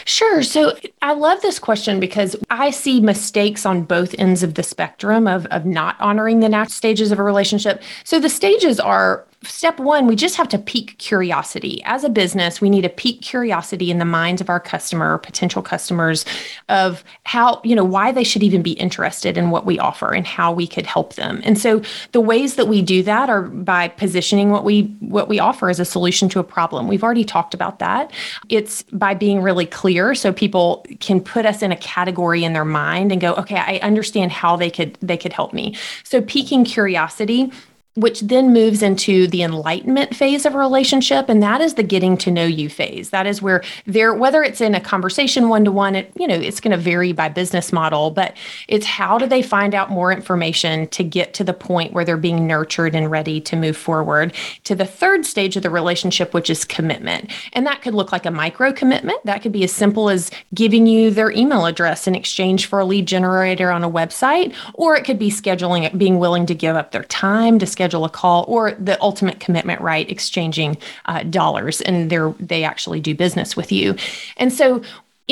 Sure. 0.06 0.42
So 0.44 0.78
I 1.02 1.14
love 1.14 1.42
this 1.42 1.60
question 1.60 2.00
because 2.00 2.36
I 2.50 2.72
see 2.72 3.00
mistakes 3.00 3.66
on 3.66 3.84
both 3.84 4.16
ends 4.18 4.44
of 4.44 4.56
the 4.56 4.64
spectrum 4.64 5.28
of, 5.28 5.46
of 5.48 5.66
not 5.66 5.96
honoring 6.00 6.40
the 6.40 6.50
natural 6.50 6.72
stages 6.72 7.12
of 7.12 7.20
a 7.20 7.24
relationship. 7.24 7.82
So 8.04 8.20
the 8.20 8.30
stages 8.30 8.80
are 8.80 9.26
step 9.44 9.80
one, 9.80 10.08
we 10.08 10.16
just 10.16 10.36
have 10.36 10.48
to 10.50 10.58
pique 10.58 10.98
curiosity. 10.98 11.82
As 11.86 12.04
a 12.04 12.10
business, 12.10 12.62
we 12.62 12.70
need 12.70 12.82
to 12.82 12.90
pique 12.90 13.22
curiosity 13.22 13.90
in 13.90 13.98
the 13.98 14.06
minds 14.06 14.42
of 14.42 14.50
our 14.50 14.60
customer, 14.60 15.16
or 15.16 15.18
potential 15.18 15.62
customers, 15.62 16.26
of 16.70 17.04
how, 17.24 17.60
you 17.64 17.76
know, 17.76 17.84
why 17.84 18.12
they 18.12 18.24
should 18.24 18.44
even 18.44 18.62
be 18.62 18.74
interested 18.74 19.38
in 19.38 19.50
what 19.50 19.66
we 19.66 19.80
offer 19.80 20.14
and 20.14 20.28
how 20.28 20.52
we 20.52 20.68
could 20.68 20.86
help 20.86 21.16
them. 21.16 21.42
And 21.44 21.58
so 21.58 21.82
the 22.12 22.22
ways 22.22 22.56
that 22.56 22.68
we 22.68 22.82
do 22.82 23.02
that 23.04 23.30
are 23.30 23.44
by 23.44 23.88
positioning 23.88 24.52
what 24.52 24.64
we 24.64 24.84
what 25.00 25.28
we 25.28 25.40
offer 25.40 25.70
as 25.70 25.80
a 25.80 25.86
solution 25.86 26.30
to 26.30 26.40
a 26.40 26.44
problem. 26.44 26.88
We've 26.88 27.04
already 27.04 27.26
talked 27.26 27.54
about 27.54 27.80
that. 27.80 28.12
It's 28.50 28.84
by 28.92 29.14
being 29.16 29.42
really 29.42 29.66
clear 29.66 30.14
so 30.14 30.32
people 30.32 30.86
can 31.00 31.20
put 31.20 31.46
us 31.46 31.62
in 31.62 31.72
a 31.72 31.78
category 31.78 32.44
in 32.44 32.54
their 32.54 32.66
mind 32.66 33.12
and 33.12 33.20
go, 33.20 33.34
okay, 33.34 33.58
I 33.58 33.80
understand 33.82 34.32
how 34.32 34.56
they 34.56 34.70
could 34.70 34.98
they 35.02 35.18
could 35.18 35.34
help 35.34 35.54
me. 35.54 35.76
So 36.04 36.22
piquing 36.22 36.64
curiosity 36.64 37.52
which 37.96 38.22
then 38.22 38.54
moves 38.54 38.82
into 38.82 39.28
the 39.28 39.44
enlightenment 39.44 40.16
phase 40.16 40.46
of 40.46 40.56
a 40.56 40.58
relationship 40.58 41.28
and 41.28 41.44
that 41.44 41.60
is 41.60 41.74
the 41.74 41.84
getting 41.84 42.16
to 42.18 42.32
know 42.32 42.46
you 42.46 42.70
phase. 42.70 43.10
That 43.10 43.28
is 43.28 43.42
where 43.42 43.64
there 43.86 44.14
whether 44.14 44.44
it's 44.44 44.62
in 44.62 44.76
a 44.76 44.80
conversation 44.80 45.50
one 45.50 45.66
to 45.66 45.72
one 45.72 45.96
you 46.16 46.28
know 46.28 46.36
it's 46.36 46.62
going 46.62 46.72
to 46.72 46.78
vary 46.78 47.12
by 47.12 47.28
business 47.28 47.74
model 47.74 48.10
but 48.12 48.34
it's 48.70 48.86
how 48.86 49.18
do 49.18 49.28
they 49.28 49.42
find 49.42 49.76
out 49.76 49.90
more 49.90 50.12
information 50.12 50.88
to 50.88 51.04
get 51.04 51.34
to 51.34 51.44
the 51.44 51.54
point 51.54 51.92
where 51.92 52.06
they're 52.06 52.16
being 52.16 52.48
nurtured 52.48 52.96
and 52.96 53.12
ready 53.12 53.42
to 53.42 53.58
move 53.58 53.76
forward 53.76 54.34
to 54.64 54.74
the 54.74 54.86
third 54.86 55.26
stage 55.26 55.58
of 55.58 55.64
the 55.64 55.70
relationship 55.70 56.34
which 56.34 56.50
is 56.50 56.64
commitment. 56.64 57.30
And 57.54 57.66
that 57.68 57.82
could 57.82 57.94
look 57.94 58.12
like 58.12 58.26
a 58.26 58.32
micro 58.32 58.72
commitment. 58.72 59.24
That 59.26 59.42
could 59.42 59.52
be 59.52 59.64
as 59.64 59.72
simple 59.72 60.10
as 60.10 60.32
giving 60.54 60.88
you 60.88 61.12
their 61.12 61.32
email 61.32 61.66
address 61.66 62.08
in 62.08 62.16
exchange 62.16 62.68
for 62.68 62.80
a 62.80 62.86
lead 62.86 63.06
generator 63.06 63.70
on 63.70 63.84
a 63.84 63.90
website 63.90 64.56
or 64.76 64.96
it 64.96 65.04
could 65.04 65.20
be 65.20 65.30
scheduling 65.30 65.84
it 65.84 65.98
being 65.98 66.20
willing 66.20 66.46
to 66.46 66.56
give 66.56 66.76
up 66.76 66.92
their 66.92 67.04
time 67.04 67.60
to 67.60 67.66
schedule 67.82 68.06
a 68.06 68.10
call 68.10 68.46
or 68.48 68.74
the 68.74 69.02
ultimate 69.02 69.40
commitment 69.40 69.82
right? 69.82 70.08
Exchanging 70.08 70.78
uh, 71.08 71.24
dollars 71.24 71.82
and 71.82 72.12
they 72.12 72.34
they 72.40 72.64
actually 72.64 73.00
do 73.00 73.16
business 73.16 73.58
with 73.58 73.72
you. 73.72 73.96
And 74.38 74.54
so 74.54 74.84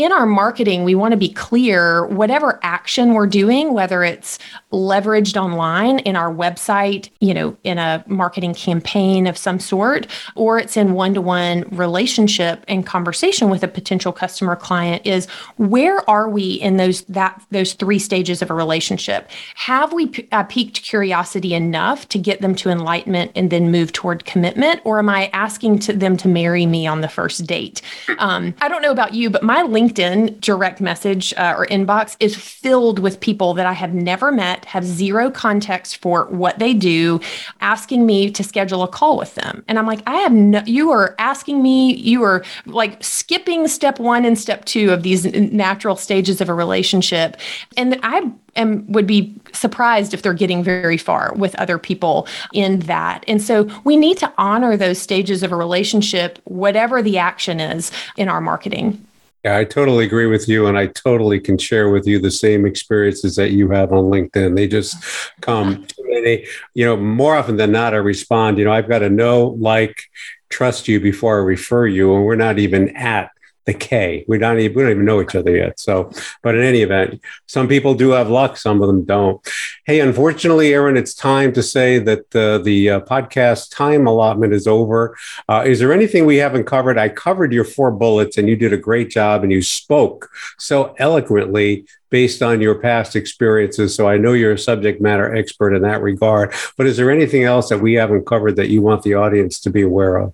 in 0.04 0.12
our 0.12 0.26
marketing, 0.26 0.84
we 0.84 0.96
want 0.96 1.12
to 1.12 1.18
be 1.18 1.30
clear 1.30 2.06
whatever 2.08 2.60
action 2.64 3.14
we're 3.14 3.28
doing, 3.28 3.74
whether 3.74 4.04
it's 4.04 4.40
leveraged 4.72 5.36
online 5.36 6.00
in 6.00 6.16
our 6.16 6.34
website, 6.34 7.10
you 7.20 7.34
know, 7.34 7.58
in 7.64 7.78
a 7.78 8.04
marketing 8.08 8.54
campaign 8.54 9.28
of 9.28 9.38
some 9.38 9.60
sort, 9.60 10.08
or 10.36 10.60
it's 10.60 10.78
in 10.78 10.94
one 10.94 11.14
to 11.14 11.22
one 11.22 11.64
relationship 11.72 12.64
and 12.68 12.86
conversation 12.86 13.50
with 13.50 13.64
a 13.64 13.68
potential 13.68 14.12
customer 14.12 14.56
client, 14.56 15.06
is 15.06 15.26
where 15.58 16.08
are 16.10 16.30
we 16.30 16.54
in 16.54 16.78
those 16.78 17.02
that 17.04 17.42
those 17.52 17.74
three 17.74 18.00
stages 18.00 18.42
of 18.42 18.50
a 18.50 18.54
relationship? 18.54 19.30
Have 19.56 19.92
we 19.92 20.28
uh, 20.32 20.44
piqued 20.44 20.84
curiosity 20.84 21.54
enough 21.54 22.08
to 22.10 22.20
get 22.20 22.42
them 22.42 22.56
to 22.56 22.70
enlightenment 22.70 23.32
and 23.36 23.50
then 23.50 23.72
move 23.72 23.92
toward 23.92 24.26
commitment, 24.26 24.82
or 24.84 25.00
am 25.00 25.10
I 25.10 25.30
asking 25.34 25.80
to 25.80 25.94
them 25.94 26.16
to 26.18 26.28
marry 26.28 26.66
me 26.66 26.88
on 26.88 27.02
the 27.02 27.10
first 27.10 27.46
date? 27.48 27.82
Um, 28.20 28.54
I 28.62 28.68
don't 28.68 28.82
know 28.82 28.92
about 28.92 29.14
you, 29.14 29.30
but 29.30 29.44
my 29.44 29.64
link 29.64 29.89
LinkedIn 29.90 30.42
direct 30.42 30.82
message 30.82 31.34
uh, 31.34 31.56
or 31.58 31.66
inbox 31.68 32.16
is 32.20 32.36
filled 32.36 33.00
with 33.00 33.20
people 33.20 33.54
that 33.56 33.66
I 33.66 33.74
have 33.74 33.94
never 33.94 34.32
met, 34.32 34.66
have 34.66 34.86
zero 34.86 35.32
context 35.32 35.98
for 35.98 36.26
what 36.26 36.60
they 36.60 36.74
do, 36.74 37.20
asking 37.62 38.06
me 38.06 38.32
to 38.32 38.44
schedule 38.44 38.84
a 38.84 38.88
call 38.88 39.18
with 39.18 39.36
them. 39.36 39.64
And 39.68 39.80
I'm 39.80 39.88
like, 39.88 40.02
I 40.08 40.18
have 40.18 40.32
no, 40.32 40.62
you 40.66 40.92
are 40.92 41.16
asking 41.20 41.62
me, 41.62 41.96
you 41.96 42.24
are 42.24 42.44
like 42.66 43.04
skipping 43.04 43.68
step 43.68 44.00
one 44.00 44.26
and 44.26 44.38
step 44.38 44.66
two 44.66 44.92
of 44.92 45.04
these 45.04 45.26
natural 45.26 45.96
stages 45.96 46.42
of 46.42 46.50
a 46.50 46.54
relationship. 46.54 47.38
And 47.78 48.00
I 48.04 48.32
am 48.56 48.92
would 48.92 49.08
be 49.08 49.36
surprised 49.54 50.14
if 50.14 50.22
they're 50.22 50.34
getting 50.34 50.64
very 50.64 50.98
far 50.98 51.34
with 51.36 51.56
other 51.56 51.78
people 51.78 52.28
in 52.54 52.80
that. 52.82 53.24
And 53.28 53.42
so 53.42 53.70
we 53.84 53.96
need 53.96 54.18
to 54.18 54.34
honor 54.38 54.76
those 54.76 55.00
stages 55.00 55.44
of 55.44 55.52
a 55.52 55.56
relationship, 55.56 56.40
whatever 56.46 57.02
the 57.02 57.18
action 57.18 57.60
is 57.60 57.92
in 58.18 58.28
our 58.28 58.42
marketing. 58.42 59.06
Yeah, 59.50 59.58
I 59.58 59.64
totally 59.64 60.06
agree 60.06 60.28
with 60.28 60.48
you. 60.48 60.68
And 60.68 60.78
I 60.78 60.86
totally 60.88 61.40
can 61.40 61.58
share 61.58 61.90
with 61.90 62.06
you 62.06 62.20
the 62.20 62.30
same 62.30 62.68
experiences 62.68 63.36
that 63.38 63.50
you 63.50 63.72
have 63.72 63.92
on 63.92 64.06
LinkedIn. 64.06 64.56
They 64.56 64.68
just 64.68 64.96
come, 65.42 65.88
they, 66.08 66.46
you 66.76 66.86
know, 66.86 66.96
more 66.96 67.36
often 67.36 67.58
than 67.58 67.72
not, 67.72 67.96
I 67.96 67.98
respond, 67.98 68.60
you 68.60 68.66
know, 68.66 68.72
I've 68.72 68.88
got 68.88 69.00
to 69.00 69.10
know, 69.10 69.58
like, 69.60 70.04
trust 70.50 70.88
you 70.88 71.00
before 71.00 71.40
I 71.40 71.44
refer 71.44 71.88
you. 71.88 72.16
And 72.16 72.26
we're 72.26 72.36
not 72.36 72.60
even 72.60 72.96
at 72.96 73.32
the 73.70 73.78
K. 73.78 74.26
We 74.28 74.40
don't 74.40 74.60
even 74.60 74.76
we 74.76 74.82
don't 74.82 74.92
even 74.92 75.06
know 75.06 75.22
each 75.22 75.36
other 75.36 75.56
yet. 75.56 75.80
So, 75.80 76.12
but 76.42 76.56
in 76.56 76.62
any 76.64 76.82
event, 76.82 77.22
some 77.46 77.68
people 77.68 77.94
do 77.94 78.10
have 78.10 78.28
luck, 78.30 78.58
some 78.58 78.82
of 78.82 78.88
them 78.88 79.06
don't. 79.06 79.40
Hey, 79.86 80.00
unfortunately, 80.00 80.74
Erin, 80.74 80.98
it's 80.98 81.14
time 81.14 81.54
to 81.54 81.62
say 81.62 82.00
that 82.00 82.36
uh, 82.36 82.58
the 82.58 82.90
uh, 82.90 83.00
podcast 83.02 83.76
time 83.76 84.08
allotment 84.08 84.54
is 84.54 84.66
over. 84.66 85.16
Uh, 85.48 85.64
is 85.68 85.78
there 85.78 85.94
anything 85.94 86.26
we 86.26 86.38
haven't 86.38 86.64
covered? 86.64 86.98
I 86.98 87.10
covered 87.10 87.54
your 87.54 87.64
four 87.64 87.92
bullets, 87.92 88.38
and 88.38 88.50
you 88.50 88.56
did 88.56 88.74
a 88.74 88.78
great 88.78 89.12
job, 89.12 89.44
and 89.44 89.52
you 89.52 89.62
spoke 89.62 90.32
so 90.58 90.96
eloquently 90.98 91.86
based 92.10 92.42
on 92.42 92.62
your 92.62 92.74
past 92.74 93.16
experiences. 93.16 93.94
So 93.94 94.10
I 94.10 94.18
know 94.18 94.34
you're 94.34 94.54
a 94.54 94.58
subject 94.58 95.00
matter 95.00 95.36
expert 95.36 95.76
in 95.76 95.84
that 95.84 96.02
regard. 96.02 96.56
But 96.76 96.88
is 96.88 96.98
there 96.98 97.12
anything 97.12 97.44
else 97.44 97.70
that 97.70 97.82
we 97.82 97.94
haven't 97.94 98.26
covered 98.26 98.56
that 98.56 98.70
you 98.70 98.82
want 98.82 99.04
the 99.04 99.14
audience 99.14 99.60
to 99.60 99.70
be 99.70 99.84
aware 99.84 100.18
of? 100.18 100.34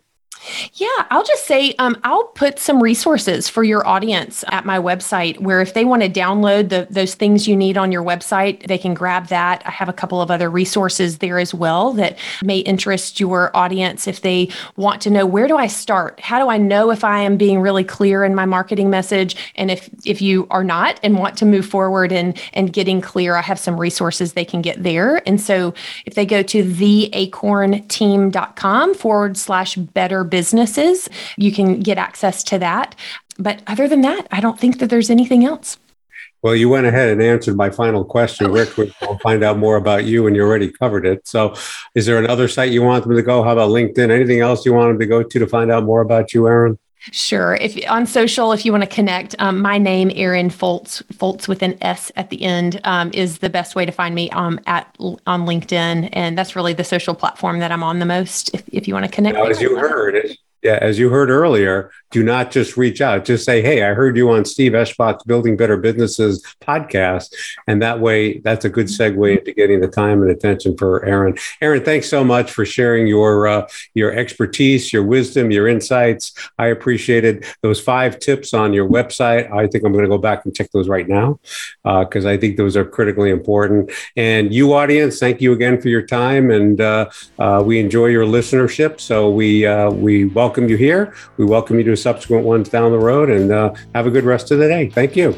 Yeah, 0.73 0.87
I'll 1.09 1.23
just 1.23 1.45
say 1.45 1.73
um, 1.79 1.97
I'll 2.03 2.25
put 2.25 2.59
some 2.59 2.81
resources 2.81 3.49
for 3.49 3.63
your 3.63 3.85
audience 3.87 4.43
at 4.49 4.65
my 4.65 4.79
website 4.79 5.39
where 5.39 5.61
if 5.61 5.73
they 5.73 5.85
want 5.85 6.03
to 6.03 6.09
download 6.09 6.69
the, 6.69 6.87
those 6.89 7.15
things 7.15 7.47
you 7.47 7.55
need 7.55 7.77
on 7.77 7.91
your 7.91 8.03
website, 8.03 8.67
they 8.67 8.77
can 8.77 8.93
grab 8.93 9.27
that. 9.27 9.63
I 9.65 9.71
have 9.71 9.89
a 9.89 9.93
couple 9.93 10.21
of 10.21 10.29
other 10.29 10.49
resources 10.49 11.19
there 11.19 11.39
as 11.39 11.53
well 11.53 11.93
that 11.93 12.17
may 12.43 12.59
interest 12.59 13.19
your 13.19 13.55
audience 13.55 14.07
if 14.07 14.21
they 14.21 14.49
want 14.75 15.01
to 15.01 15.09
know 15.09 15.25
where 15.25 15.47
do 15.47 15.57
I 15.57 15.67
start? 15.67 16.19
How 16.19 16.39
do 16.39 16.49
I 16.49 16.57
know 16.57 16.91
if 16.91 17.03
I 17.03 17.19
am 17.19 17.37
being 17.37 17.59
really 17.59 17.83
clear 17.83 18.23
in 18.23 18.35
my 18.35 18.45
marketing 18.45 18.89
message? 18.89 19.35
And 19.55 19.71
if 19.71 19.89
if 20.05 20.21
you 20.21 20.47
are 20.49 20.63
not 20.63 20.99
and 21.03 21.17
want 21.17 21.37
to 21.37 21.45
move 21.45 21.65
forward 21.65 22.11
and 22.11 22.39
and 22.53 22.73
getting 22.73 23.01
clear, 23.01 23.35
I 23.35 23.41
have 23.41 23.59
some 23.59 23.79
resources 23.79 24.33
they 24.33 24.45
can 24.45 24.61
get 24.61 24.83
there. 24.83 25.21
And 25.27 25.41
so 25.41 25.73
if 26.05 26.13
they 26.15 26.25
go 26.25 26.41
to 26.43 26.63
theacornteam.com 26.63 28.95
forward 28.95 29.37
slash 29.37 29.75
better 29.75 30.23
businesses. 30.35 31.07
You 31.37 31.51
can 31.57 31.79
get 31.79 31.97
access 31.97 32.43
to 32.43 32.59
that. 32.59 32.93
But 33.37 33.61
other 33.67 33.87
than 33.87 34.01
that, 34.01 34.27
I 34.31 34.41
don't 34.41 34.59
think 34.59 34.79
that 34.79 34.89
there's 34.89 35.09
anything 35.09 35.45
else. 35.45 35.77
Well, 36.41 36.55
you 36.55 36.67
went 36.67 36.87
ahead 36.87 37.07
and 37.07 37.21
answered 37.21 37.55
my 37.55 37.69
final 37.69 38.03
question. 38.03 38.51
Rick, 38.51 38.75
we'll 38.77 39.17
find 39.19 39.43
out 39.45 39.57
more 39.57 39.77
about 39.77 40.03
you, 40.03 40.27
and 40.27 40.35
you 40.35 40.41
already 40.43 40.69
covered 40.71 41.05
it. 41.05 41.25
So, 41.25 41.55
is 41.95 42.05
there 42.05 42.17
another 42.17 42.49
site 42.49 42.73
you 42.73 42.83
want 42.83 43.05
them 43.05 43.15
to 43.15 43.21
go? 43.21 43.43
How 43.43 43.53
about 43.53 43.69
LinkedIn? 43.69 44.09
Anything 44.11 44.41
else 44.41 44.65
you 44.65 44.73
want 44.73 44.89
them 44.89 44.99
to 44.99 45.05
go 45.05 45.23
to 45.23 45.39
to 45.39 45.47
find 45.47 45.71
out 45.71 45.85
more 45.85 46.01
about 46.01 46.33
you, 46.33 46.47
Erin? 46.49 46.77
Sure. 47.11 47.55
If 47.55 47.77
on 47.89 48.05
social, 48.05 48.51
if 48.51 48.65
you 48.65 48.71
want 48.71 48.83
to 48.83 48.89
connect, 48.89 49.35
um, 49.39 49.61
my 49.61 49.77
name, 49.77 50.11
Erin 50.15 50.49
Foltz, 50.49 51.03
Foltz 51.13 51.47
with 51.47 51.61
an 51.61 51.77
S 51.81 52.11
at 52.15 52.29
the 52.29 52.41
end, 52.41 52.81
um, 52.83 53.11
is 53.13 53.39
the 53.39 53.49
best 53.49 53.75
way 53.75 53.85
to 53.85 53.91
find 53.91 54.15
me 54.15 54.29
um, 54.31 54.59
at 54.65 54.95
on 54.99 55.45
LinkedIn, 55.45 56.09
and 56.13 56.37
that's 56.37 56.55
really 56.55 56.73
the 56.73 56.83
social 56.83 57.13
platform 57.13 57.59
that 57.59 57.71
I'm 57.71 57.83
on 57.83 57.99
the 57.99 58.05
most. 58.05 58.53
If, 58.53 58.63
if 58.71 58.87
you 58.87 58.93
want 58.93 59.05
to 59.05 59.11
connect, 59.11 59.37
now, 59.37 59.45
as 59.45 59.61
you 59.61 59.77
heard, 59.77 60.35
yeah, 60.63 60.79
as 60.81 60.97
you 60.97 61.09
heard 61.09 61.29
earlier, 61.29 61.91
do 62.15 62.23
not 62.23 62.49
just 62.49 62.77
reach 62.77 63.01
out. 63.01 63.25
Just 63.25 63.45
say, 63.45 63.61
"Hey, 63.61 63.83
I 63.83 63.93
heard 63.93 64.17
you 64.17 64.29
on 64.29 64.45
Steve 64.45 64.71
Eschbach's 64.71 65.23
Building 65.25 65.57
Better 65.57 65.77
Businesses 65.77 66.43
podcast," 66.61 67.33
and 67.67 67.81
that 67.81 67.99
way, 67.99 68.39
that's 68.39 68.65
a 68.65 68.69
good 68.69 68.87
segue 68.87 69.37
into 69.37 69.53
getting 69.53 69.81
the 69.81 69.87
time 69.87 70.21
and 70.21 70.31
attention 70.31 70.77
for 70.77 71.03
Erin. 71.05 71.37
Erin, 71.61 71.83
thanks 71.83 72.09
so 72.09 72.23
much 72.23 72.51
for 72.51 72.65
sharing 72.65 73.05
your 73.05 73.47
uh, 73.47 73.67
your 73.93 74.11
expertise, 74.11 74.93
your 74.93 75.03
wisdom, 75.03 75.51
your 75.51 75.67
insights. 75.67 76.33
I 76.57 76.67
appreciated 76.67 77.45
those 77.61 77.79
five 77.79 78.19
tips 78.19 78.53
on 78.53 78.73
your 78.73 78.87
website. 78.87 79.51
I 79.51 79.67
think 79.67 79.83
I'm 79.83 79.91
going 79.91 80.05
to 80.05 80.09
go 80.09 80.17
back 80.17 80.45
and 80.45 80.55
check 80.55 80.71
those 80.71 80.87
right 80.87 81.07
now 81.07 81.39
because 81.83 82.25
uh, 82.25 82.29
I 82.29 82.37
think 82.37 82.57
those 82.57 82.77
are 82.77 82.85
critically 82.85 83.29
important. 83.29 83.91
And 84.15 84.53
you, 84.53 84.73
audience, 84.73 85.19
thank 85.19 85.41
you 85.41 85.53
again 85.53 85.81
for 85.81 85.89
your 85.89 86.05
time, 86.05 86.49
and 86.49 86.79
uh, 86.79 87.09
uh 87.39 87.61
we 87.65 87.79
enjoy 87.79 88.07
your 88.07 88.25
listenership. 88.25 88.99
So 88.99 89.29
we 89.29 89.65
uh, 89.65 89.91
we 89.91 90.25
welcome 90.25 90.65
welcome 90.65 90.69
you 90.69 90.77
here. 90.77 91.13
We 91.37 91.45
welcome 91.45 91.77
you 91.77 91.83
to 91.85 91.91
subsequent 92.05 92.45
ones 92.45 92.69
down 92.69 92.91
the 92.91 92.99
road 92.99 93.31
and 93.31 93.51
uh, 93.51 93.73
have 93.95 94.05
a 94.05 94.11
good 94.11 94.25
rest 94.25 94.51
of 94.51 94.59
the 94.59 94.67
day. 94.67 94.87
Thank 94.87 95.15
you. 95.15 95.35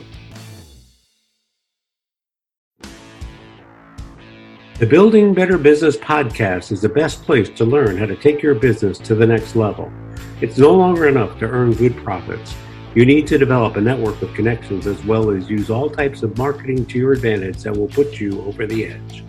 The 4.80 4.86
Building 4.86 5.34
Better 5.34 5.58
Business 5.58 5.96
podcast 5.96 6.74
is 6.74 6.82
the 6.82 6.90
best 6.90 7.24
place 7.24 7.48
to 7.52 7.64
learn 7.64 7.96
how 7.96 8.06
to 8.06 8.18
take 8.18 8.42
your 8.42 8.54
business 8.54 9.00
to 9.00 9.16
the 9.16 9.26
next 9.26 9.56
level. 9.56 9.90
It's 10.42 10.58
no 10.58 10.74
longer 10.74 11.08
enough 11.08 11.40
to 11.40 11.46
earn 11.46 11.72
good 11.72 11.96
profits. 12.04 12.54
You 12.94 13.06
need 13.06 13.28
to 13.28 13.38
develop 13.38 13.78
a 13.78 13.82
network 13.82 14.22
of 14.22 14.34
connections 14.34 14.88
as 14.88 15.02
well 15.06 15.32
as 15.32 15.50
use 15.50 15.70
all 15.70 15.90
types 15.90 16.22
of 16.22 16.38
marketing 16.38 16.86
to 16.88 17.00
your 17.00 17.14
advantage 17.14 17.64
that 17.64 17.78
will 17.78 17.88
put 17.88 18.20
you 18.20 18.44
over 18.44 18.68
the 18.68 18.88
edge. 18.88 19.24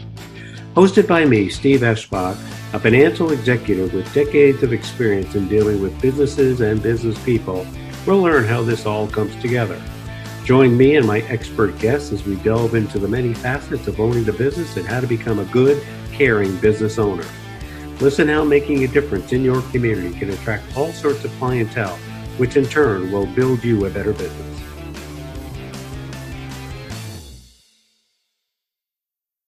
Hosted 0.78 1.08
by 1.08 1.24
me, 1.24 1.48
Steve 1.48 1.80
Eschbach, 1.80 2.36
a 2.72 2.78
financial 2.78 3.32
executive 3.32 3.92
with 3.92 4.14
decades 4.14 4.62
of 4.62 4.72
experience 4.72 5.34
in 5.34 5.48
dealing 5.48 5.82
with 5.82 6.00
businesses 6.00 6.60
and 6.60 6.80
business 6.80 7.20
people, 7.24 7.66
we'll 8.06 8.22
learn 8.22 8.44
how 8.44 8.62
this 8.62 8.86
all 8.86 9.08
comes 9.08 9.34
together. 9.42 9.82
Join 10.44 10.76
me 10.76 10.94
and 10.94 11.04
my 11.04 11.22
expert 11.22 11.76
guests 11.80 12.12
as 12.12 12.24
we 12.24 12.36
delve 12.36 12.76
into 12.76 13.00
the 13.00 13.08
many 13.08 13.34
facets 13.34 13.88
of 13.88 13.98
owning 13.98 14.28
a 14.28 14.32
business 14.32 14.76
and 14.76 14.86
how 14.86 15.00
to 15.00 15.08
become 15.08 15.40
a 15.40 15.44
good, 15.46 15.84
caring 16.12 16.56
business 16.58 16.96
owner. 16.96 17.26
Listen 17.98 18.28
how 18.28 18.44
making 18.44 18.84
a 18.84 18.86
difference 18.86 19.32
in 19.32 19.42
your 19.42 19.62
community 19.72 20.16
can 20.16 20.30
attract 20.30 20.76
all 20.76 20.92
sorts 20.92 21.24
of 21.24 21.32
clientele, 21.40 21.96
which 22.36 22.56
in 22.56 22.64
turn 22.64 23.10
will 23.10 23.26
build 23.26 23.64
you 23.64 23.84
a 23.86 23.90
better 23.90 24.12
business. 24.12 24.47